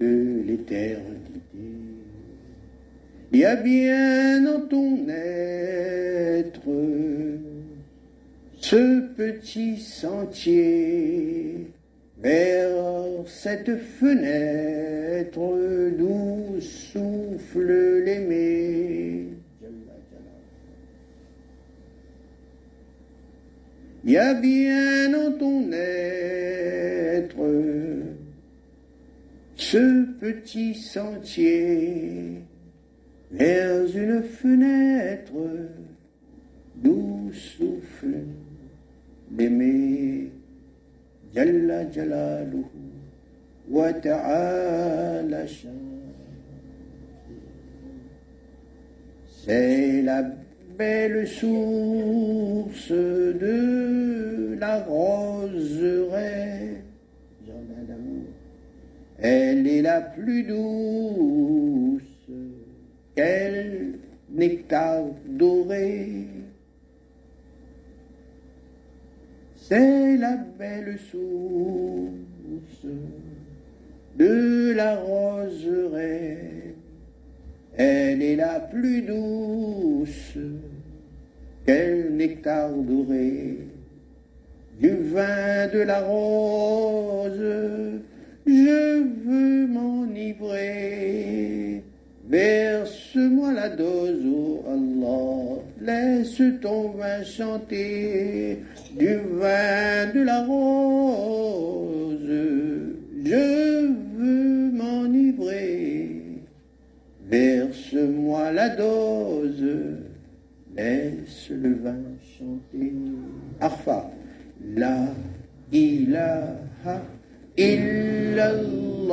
[0.00, 1.00] de l'éternité.
[3.32, 6.60] Il y a bien dans ton être
[8.58, 11.70] ce petit sentier
[12.18, 15.38] vers cette fenêtre
[15.98, 19.35] d'où souffle l'aimé.
[24.06, 27.34] Il y a bien en ton être
[29.56, 32.44] ce petit sentier
[33.32, 35.32] vers une fenêtre
[36.76, 38.18] doux souffle
[39.28, 40.30] d'aimer.
[41.34, 42.62] Jalla Jalaluhu
[43.68, 43.92] wa
[49.44, 50.22] C'est la
[50.76, 56.82] belle source de la roseraie.
[59.18, 62.02] Elle est la plus douce.
[63.14, 63.98] Quel
[64.30, 66.26] nectar doré.
[69.56, 72.86] C'est la belle source
[74.16, 76.65] de la roseraie.
[77.76, 80.38] Elle est la plus douce.
[81.66, 83.58] Quel nectar doré.
[84.80, 87.32] Du vin de la rose,
[88.46, 90.96] je veux m'enivrer.
[92.28, 98.58] Verse-moi la dose, oh Allah, laisse ton vin chanter
[98.98, 102.18] du vin de la rose.
[103.24, 103.86] Je
[104.18, 106.25] veux m'enivrer,
[107.28, 109.62] verse-moi la dose,
[110.74, 112.02] laisse le vin
[112.38, 112.92] chanter.
[113.60, 114.10] Arfa,
[114.74, 115.08] la
[115.72, 117.02] ilaha
[117.56, 119.06] illallah,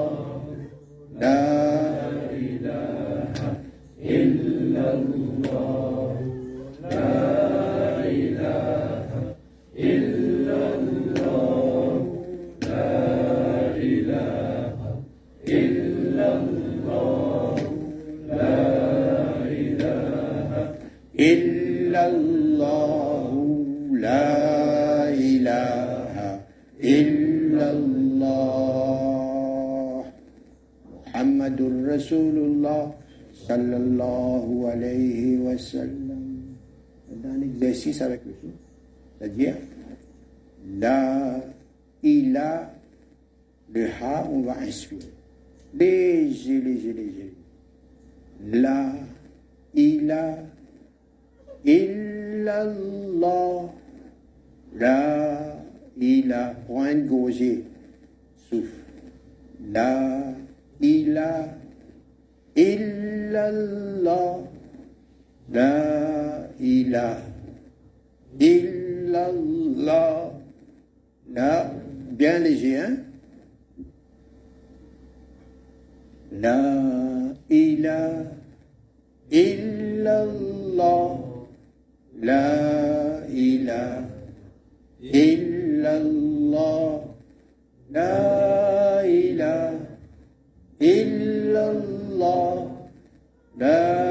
[4.03, 5.51] illallah.
[37.91, 38.49] réfléchissent à la question.
[39.19, 39.55] C'est-à-dire,
[40.79, 41.43] la,
[42.03, 42.73] il a,
[43.73, 45.01] le ha, on va inspirer.
[45.73, 47.33] Léger, léger, léger.
[48.51, 48.93] La,
[49.73, 50.37] il a,
[51.63, 51.71] il
[52.41, 53.69] illallah,
[54.75, 55.57] la,
[55.97, 57.63] il a, prends une gorgée,
[58.49, 58.67] souffle.
[59.71, 60.33] La,
[60.81, 61.47] il a,
[62.55, 64.39] illallah,
[65.53, 67.30] la, il a.
[68.49, 70.33] illallah
[71.35, 71.71] la
[72.17, 72.93] bien léger hein
[76.43, 76.59] la
[77.49, 77.99] ila
[79.43, 81.09] illallah
[82.29, 82.45] la
[83.47, 83.83] ila
[85.23, 86.85] illallah
[87.95, 89.55] la ila
[90.79, 92.55] illallah
[93.61, 94.10] la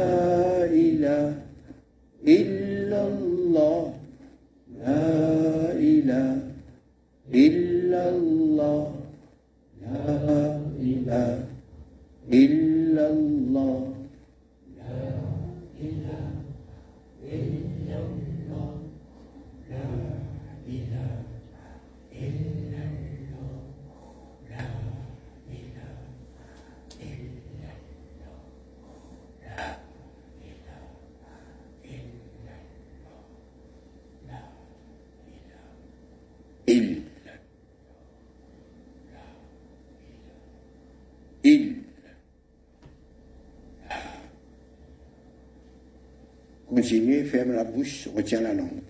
[46.91, 48.81] Continuez, ferme la bouche, retiens la langue.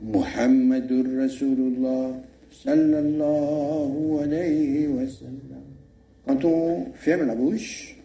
[0.00, 2.12] Muhammadur Rasulullah
[2.52, 5.64] sallallahu alayhi wa sallam.
[6.24, 7.96] Quand on ferme la bouche,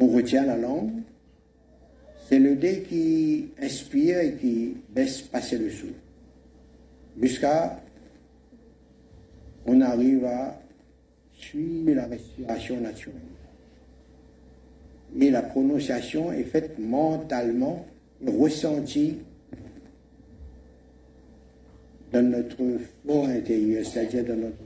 [0.00, 1.02] on retient la langue,
[2.28, 5.92] c'est le dé qui inspire et qui laisse passer le souffle.
[7.20, 7.80] Jusqu'à
[9.64, 10.60] on arrive à
[11.34, 13.41] suivre la respiration naturelle.
[15.20, 17.86] Et la prononciation est faite mentalement
[18.26, 19.16] ressentie
[22.12, 22.56] dans notre
[23.06, 24.56] fond intérieur, c'est-à-dire dans notre,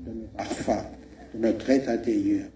[0.00, 0.86] dans notre
[1.34, 2.46] dans notre être intérieur,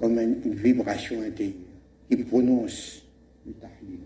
[0.00, 1.54] comme une, vibration intérieure
[2.08, 3.02] qui prononce
[3.46, 3.98] le tahlil.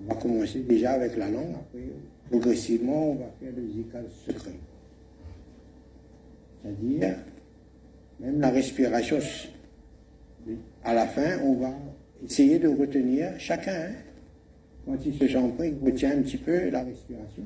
[0.00, 1.84] On va commencer déjà avec la langue, après,
[2.30, 4.52] progressivement, on va faire le zikr secret.
[6.62, 7.16] C'est-à-dire,
[8.20, 9.18] même la respiration,
[10.86, 11.74] à la fin, on va
[12.24, 13.72] essayer de retenir chacun.
[13.74, 13.94] hein.
[14.86, 17.42] Quand il se sent il retient un petit peu la respiration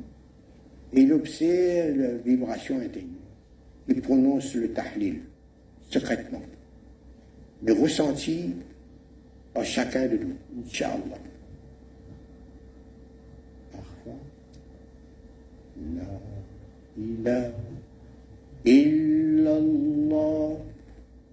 [0.92, 3.08] et il observe la vibration intérieure.
[3.88, 5.20] Il prononce le tahlil
[5.88, 6.42] secrètement,
[7.62, 8.54] mais ressenti
[9.54, 11.18] par chacun de nous, Inch'Allah.
[13.72, 14.18] Parfois,
[15.96, 16.02] la
[17.02, 17.52] ilaha
[18.66, 20.58] illallah,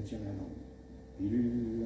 [0.00, 0.22] 宇宙の
[1.20, 1.79] ビル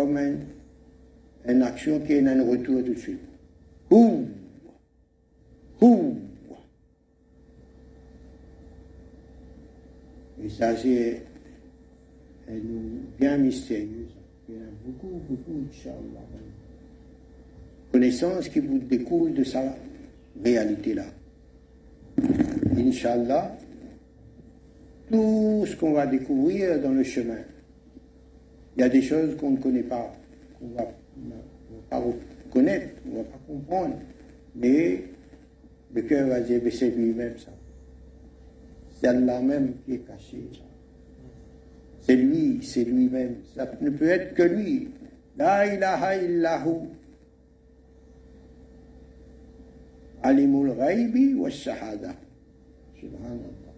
[0.00, 0.34] comme un,
[1.46, 3.20] une action qui a un retour tout de suite.
[3.90, 4.26] Hou,
[5.80, 6.16] hou.
[10.42, 11.22] Et ça, c'est
[13.18, 14.06] bien mystérieux.
[14.48, 16.24] Il y a beaucoup, beaucoup, Inch'Allah.
[17.92, 19.76] Connaissance qui vous découle de sa
[20.42, 21.04] réalité-là.
[22.76, 23.56] Inch'Allah,
[25.10, 27.40] tout ce qu'on va découvrir dans le chemin
[28.76, 30.14] Il y a des choses qu'on ne connaît pas,
[30.58, 30.86] qu'on ne va
[31.88, 32.02] pas
[32.50, 33.96] connaître, on ne va pas comprendre.
[34.54, 35.04] Mais
[35.94, 37.50] le cœur va dire, mais c'est lui-même ça.
[39.00, 40.38] C'est Allah même qui est caché.
[42.02, 43.36] C'est lui, c'est lui-même.
[43.54, 44.88] Ça ne peut être que lui.
[45.36, 46.88] La ilaha illahu.
[50.22, 52.14] Alimul ghaibi wa shahada.
[53.00, 53.70] Subhanallah.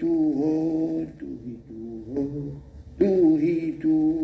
[0.00, 2.58] تو ہو تو ہی تو ہو
[2.98, 4.16] تو ہی تو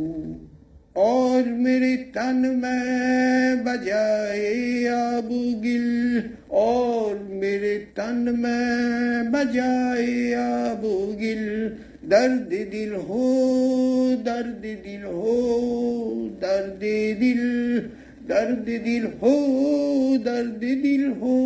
[0.93, 5.33] اور میرے تن میں بجائے آب
[5.65, 10.87] گل۔ اور میرے تن میں بجائے آب
[11.21, 11.69] گل۔
[12.11, 16.81] درد دل ہو، درد دل ہو، درد
[17.21, 17.81] دل۔
[18.29, 19.35] Derd dil ho,
[20.19, 21.37] derd dil ho,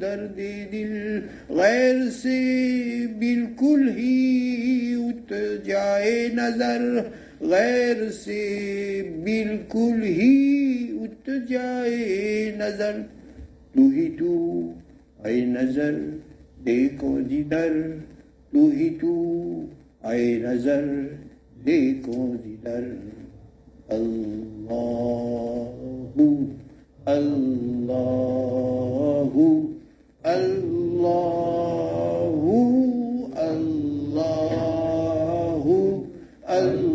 [0.00, 2.02] derd dil gayr
[3.18, 5.32] bilkul hi ut
[5.64, 6.84] jaye nazar.
[7.40, 8.42] Gayr se
[9.24, 10.36] bilkul hi
[11.04, 12.94] ut jaye nazar.
[13.76, 14.32] तू ही तू
[15.26, 15.94] आए नजर
[16.64, 17.78] देखो जिधर
[18.52, 19.12] तू ही तू
[20.04, 20.84] आए नजर
[21.64, 22.84] देखो जिधर
[23.90, 25.72] الله
[27.08, 27.92] الله
[30.26, 31.22] الله
[33.36, 34.54] الله
[36.48, 36.91] الله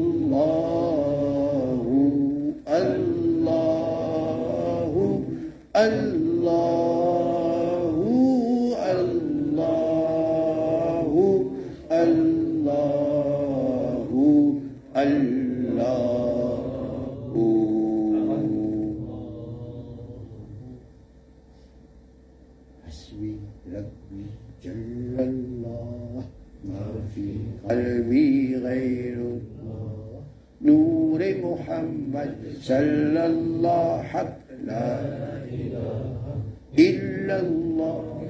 [32.61, 34.99] صلى الله حق لا
[35.45, 36.41] إله
[36.79, 38.27] إلا الله.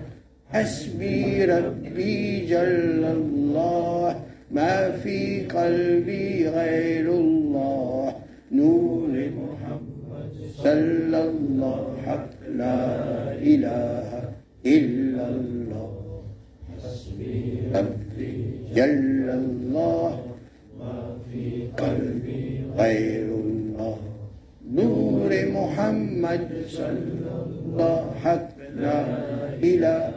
[0.50, 4.22] حسبي ربي جل الله.
[4.52, 8.16] ما في قلبي غير الله.
[8.52, 12.86] نور محمد صلى الله حق لا
[13.34, 14.10] إله
[14.66, 16.24] إلا الله.
[16.76, 18.36] حسبي ربي
[18.76, 20.20] جل الله.
[20.80, 23.37] ما في قلبي غير
[24.72, 27.32] نور محمد صلى
[27.64, 29.02] الله حق لا
[29.64, 30.12] إله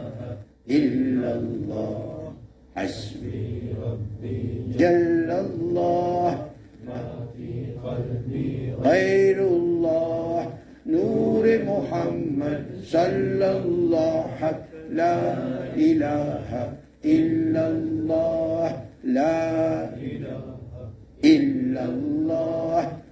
[0.69, 2.33] إلا الله.
[2.75, 6.51] حسبي ربي جل الله.
[6.87, 7.03] ما
[7.37, 10.53] في قلبي غير الله.
[10.85, 15.19] نور محمد صلى الله حق لا
[15.75, 16.73] إله
[17.05, 18.67] إلا الله.
[19.03, 20.43] لا إله
[21.23, 23.00] إلا الله.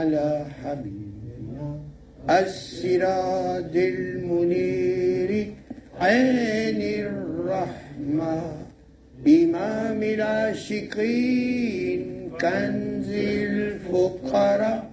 [0.00, 1.68] على حبيبنا.
[2.30, 5.30] السراج المنير
[6.00, 8.42] عين الرحمة
[9.28, 12.00] إمام العاشقين
[12.40, 14.90] كنز الفقراء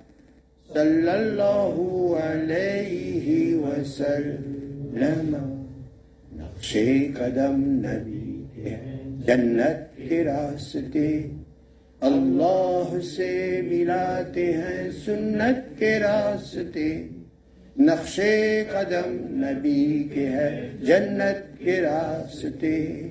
[0.73, 1.75] صلى الله
[2.19, 5.31] عليه وسلم.
[6.37, 6.71] نقش
[7.15, 8.27] قدم نبی
[9.27, 9.79] جنت
[10.93, 11.27] کے
[12.03, 17.09] अल्लाह से मिलाते हैं सुन्नत के रास्ते।
[17.79, 23.07] नक्शे कदम नबी के है जन्नत के रास्ते।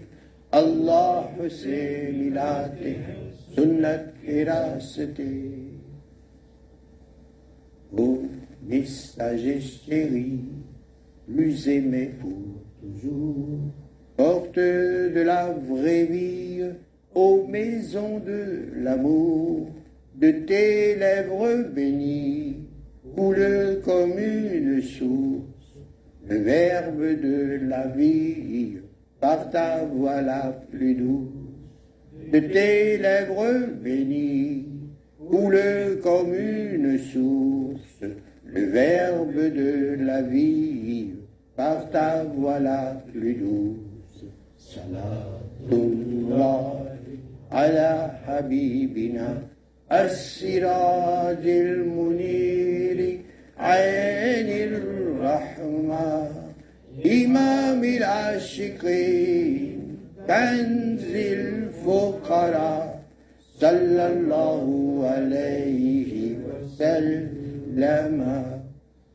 [11.28, 12.42] plus aimé pour
[12.80, 13.62] toujours,
[14.18, 14.66] porte
[15.14, 15.40] de la
[15.70, 16.85] vraie vie
[17.16, 19.70] aux maisons de l'amour,
[20.16, 22.58] de tes lèvres bénies,
[23.16, 25.74] coule comme une source,
[26.28, 28.76] le verbe de la vie,
[29.18, 31.32] par ta voix la plus douce,
[32.32, 34.66] de tes lèvres bénies,
[35.30, 38.02] coule comme une source,
[38.44, 41.14] le verbe de la vie,
[41.56, 44.26] par ta voix la plus douce.
[47.50, 49.42] Ala habibina,
[49.92, 53.18] السراج المنير
[53.58, 56.30] عين الرحمة
[57.06, 59.78] إمام العاشقين
[60.28, 63.02] كنز الفقراء
[63.60, 64.66] صلى الله
[65.06, 68.18] عليه وسلم.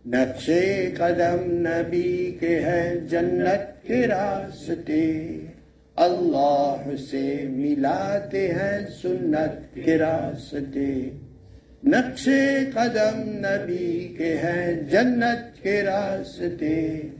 [0.06, 0.50] نقش
[0.98, 5.06] قدم نبی کے ہیں جنت کے راستے
[6.02, 11.14] Allah je sais, milatéens, sounatéra, ce thé.
[11.84, 17.12] Nabchetra, dam, nabikéhen, jannatéra, ce thé.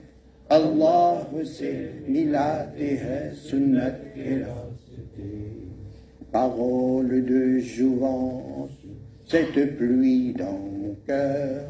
[0.50, 5.22] Aloha, je sais, milatéens, sounatéra, ce.
[6.32, 8.72] Parole de jouvance,
[9.28, 11.68] cette pluie dans cœur.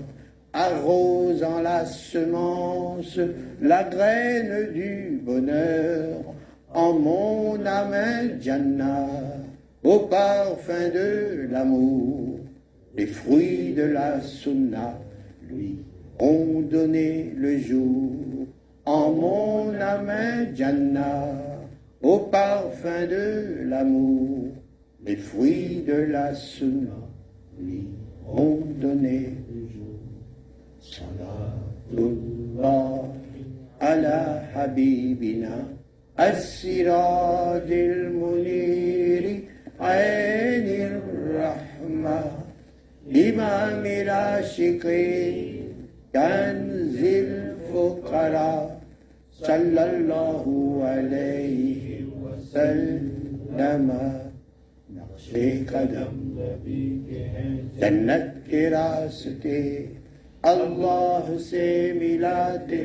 [0.54, 3.20] Arrose en la semence,
[3.62, 6.36] la graine du bonheur
[6.74, 9.08] en mon âme Jannah,
[9.84, 12.40] au parfum de l'amour,
[12.96, 15.00] les fruits de la sunna
[15.50, 15.78] lui
[16.20, 18.48] ont donné le jour,
[18.86, 21.36] en mon âme Jannah,
[22.02, 24.50] au parfum de l'amour,
[25.06, 26.98] les fruits de la sunna
[27.60, 27.88] lui
[28.28, 29.82] ont donné le jour.
[34.54, 35.81] Habibina
[36.22, 39.40] السراج المنير
[39.80, 42.22] عين الرحمة
[43.16, 45.64] إمام العاشقين
[46.14, 48.82] كنز الفقراء
[49.40, 50.44] صلى الله
[50.84, 53.88] عليه وسلم.
[54.90, 55.30] نقش
[55.70, 56.16] قدم
[57.80, 58.26] جنت
[60.44, 62.84] اللہ سے ملاتے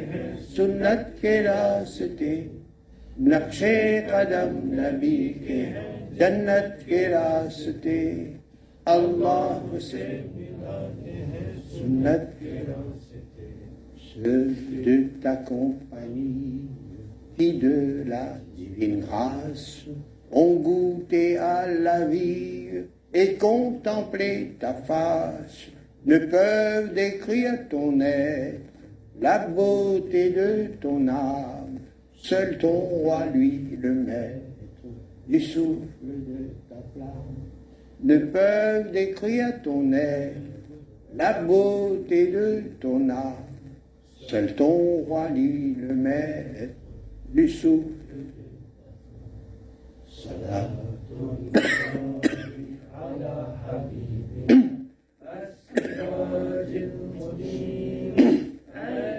[0.56, 2.34] سنت کے راستے
[14.14, 16.68] ceux de ta compagnie
[17.36, 19.84] qui de la divine grâce
[20.32, 25.68] ont goûté à la vie et contemplé ta face
[26.04, 28.60] ne peuvent décrire ton être,
[29.20, 31.65] la beauté de ton âme
[32.28, 34.40] Seul ton roi, lui, le maître
[35.28, 37.36] du souffle de ta flamme,
[38.02, 40.32] ne peuvent décrire ton air,
[41.14, 43.34] la beauté de ton âme.
[44.26, 46.74] Seul ton roi, lui, le maître
[47.32, 47.92] du souffle
[50.18, 50.34] de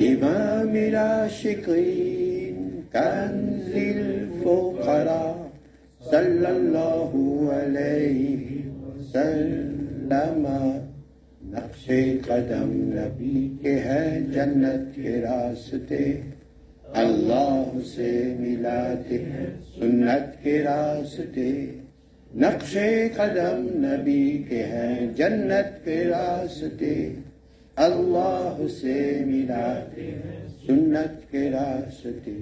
[0.00, 2.56] إمام العاشقين
[2.92, 5.36] كنز الفقراء
[6.10, 7.12] صلى الله
[7.52, 8.46] عليه
[8.82, 10.46] وسلم.
[11.44, 11.90] نقش
[12.26, 16.20] قدم نبی کے ہے جنت کے راستے.
[16.92, 19.46] اللہ سے ملاتے ہیں
[19.80, 21.66] سنت کے راستے.
[22.34, 22.78] نقش
[23.16, 27.14] قدم نبی کے ہیں جنت کے راستے.
[28.68, 32.32] سے ملاتے ہیں سنت کے راستے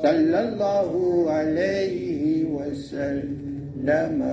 [0.01, 4.23] صلى الله عليه وسلم.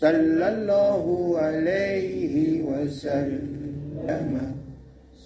[0.00, 1.04] صلى الله
[1.38, 3.46] عليه وسلم.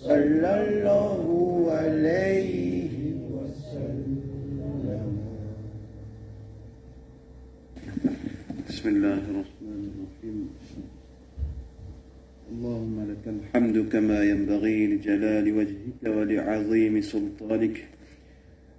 [0.04, 1.20] صلى الله
[1.72, 2.54] عليه
[3.32, 4.20] وسلم.
[8.68, 10.38] بسم الله الرحمن الرحيم.
[12.52, 17.97] اللهم لك الحمد كما ينبغي لجلال وجهك ولعظيم سلطانك.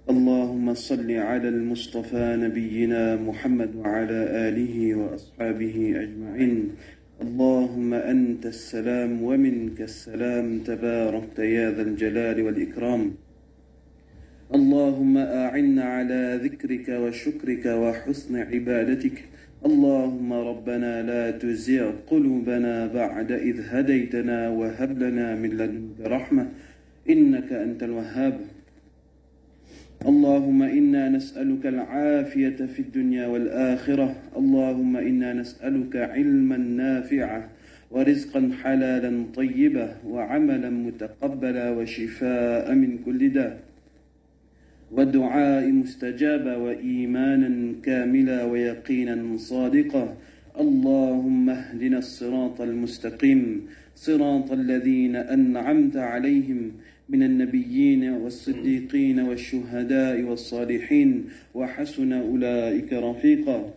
[0.08, 6.68] اللهم صل على المصطفى نبينا محمد وعلى آله وأصحابه أجمعين.
[7.22, 10.58] اللهم أنت السلام ومنك السلام.
[10.58, 13.12] تباركت يا ذا الجلال والإكرام.
[14.54, 19.24] اللهم أعنا على ذكرك وشكرك وحسن عبادتك.
[19.66, 26.48] اللهم ربنا لا تزغ قلوبنا بعد إذ هديتنا وهب لنا من لدنك رحمة.
[27.10, 28.40] إنك أنت الوهاب.
[30.06, 34.14] اللهم إنا نسألك العافية في الدنيا والآخرة.
[34.36, 37.48] اللهم إنا نسألك علما نافعا
[37.90, 43.60] ورزقا حلالا طيبا وعملا متقبلا وشفاء من كل داء.
[44.92, 50.16] ودعاء مستجابا وإيمانا كاملا ويقينا صادقا.
[50.60, 53.66] اللهم اهدنا الصراط المستقيم.
[53.94, 56.72] صراط الذين أنعمت عليهم.
[57.10, 61.24] من النبيين والصديقين والشهداء والصالحين
[61.54, 63.74] وحسن أولئك رفيقا.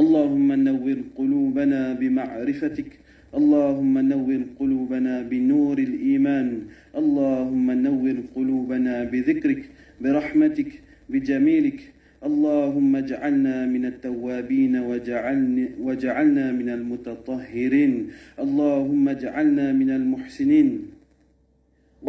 [0.00, 2.90] اللهم نور قلوبنا بمعرفتك.
[3.34, 6.62] اللهم نور قلوبنا بنور الإيمان.
[6.96, 9.62] اللهم نور قلوبنا بذكرك
[10.00, 10.70] برحمتك
[11.10, 11.80] بجميلك.
[12.18, 18.06] اللهم اجعلنا من التوابين وجعلنا, وجعلنا من المتطهرين.
[18.38, 20.97] اللهم اجعلنا من المحسنين.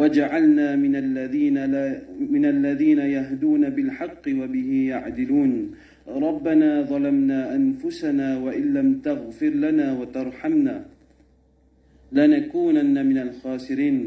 [0.00, 1.86] وجعلنا من الذين لا
[2.30, 5.52] من الذين يهدون بالحق وبه يعدلون.
[6.08, 10.76] ربنا ظلمنا أنفسنا وإن لم تغفر لنا وترحمنا
[12.12, 13.98] لنكونن من الخاسرين.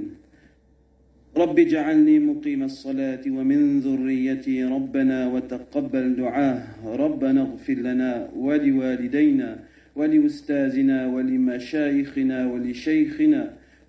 [1.37, 6.61] رب اجعلني مقيم الصلاة ومن ذريتي ربنا وتقبل دعاه.
[6.85, 8.11] ربنا اغفر لنا
[8.45, 9.49] ولوالدينا
[9.95, 13.41] ولأستاذنا ولمشايخنا ولشيخنا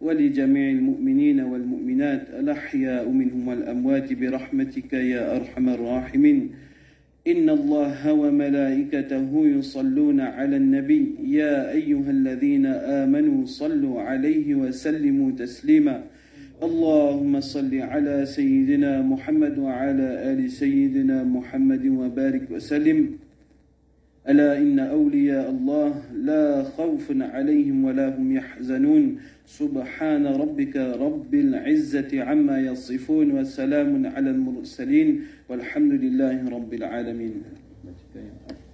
[0.05, 6.51] ولجميع المؤمنين والمؤمنات الأحياء منهم والأموات برحمتك يا أرحم الراحمين.
[7.25, 11.05] إن الله وملائكته يصلون على النبي.
[11.25, 15.97] يا أيها الذين آمنوا صلوا عليه وسلموا تسليما.
[16.63, 23.24] اللهم صل على سيدنا محمد وعلى آل سيدنا محمد وبارك وسلم.
[24.29, 29.19] ألا إن أولياء الله لا خوف عليهم ولا هم يحزنون.
[29.47, 37.35] سبحان ربك رب العزة عما يصفون وسلام على المرسلين والحمد لله رب العالمين.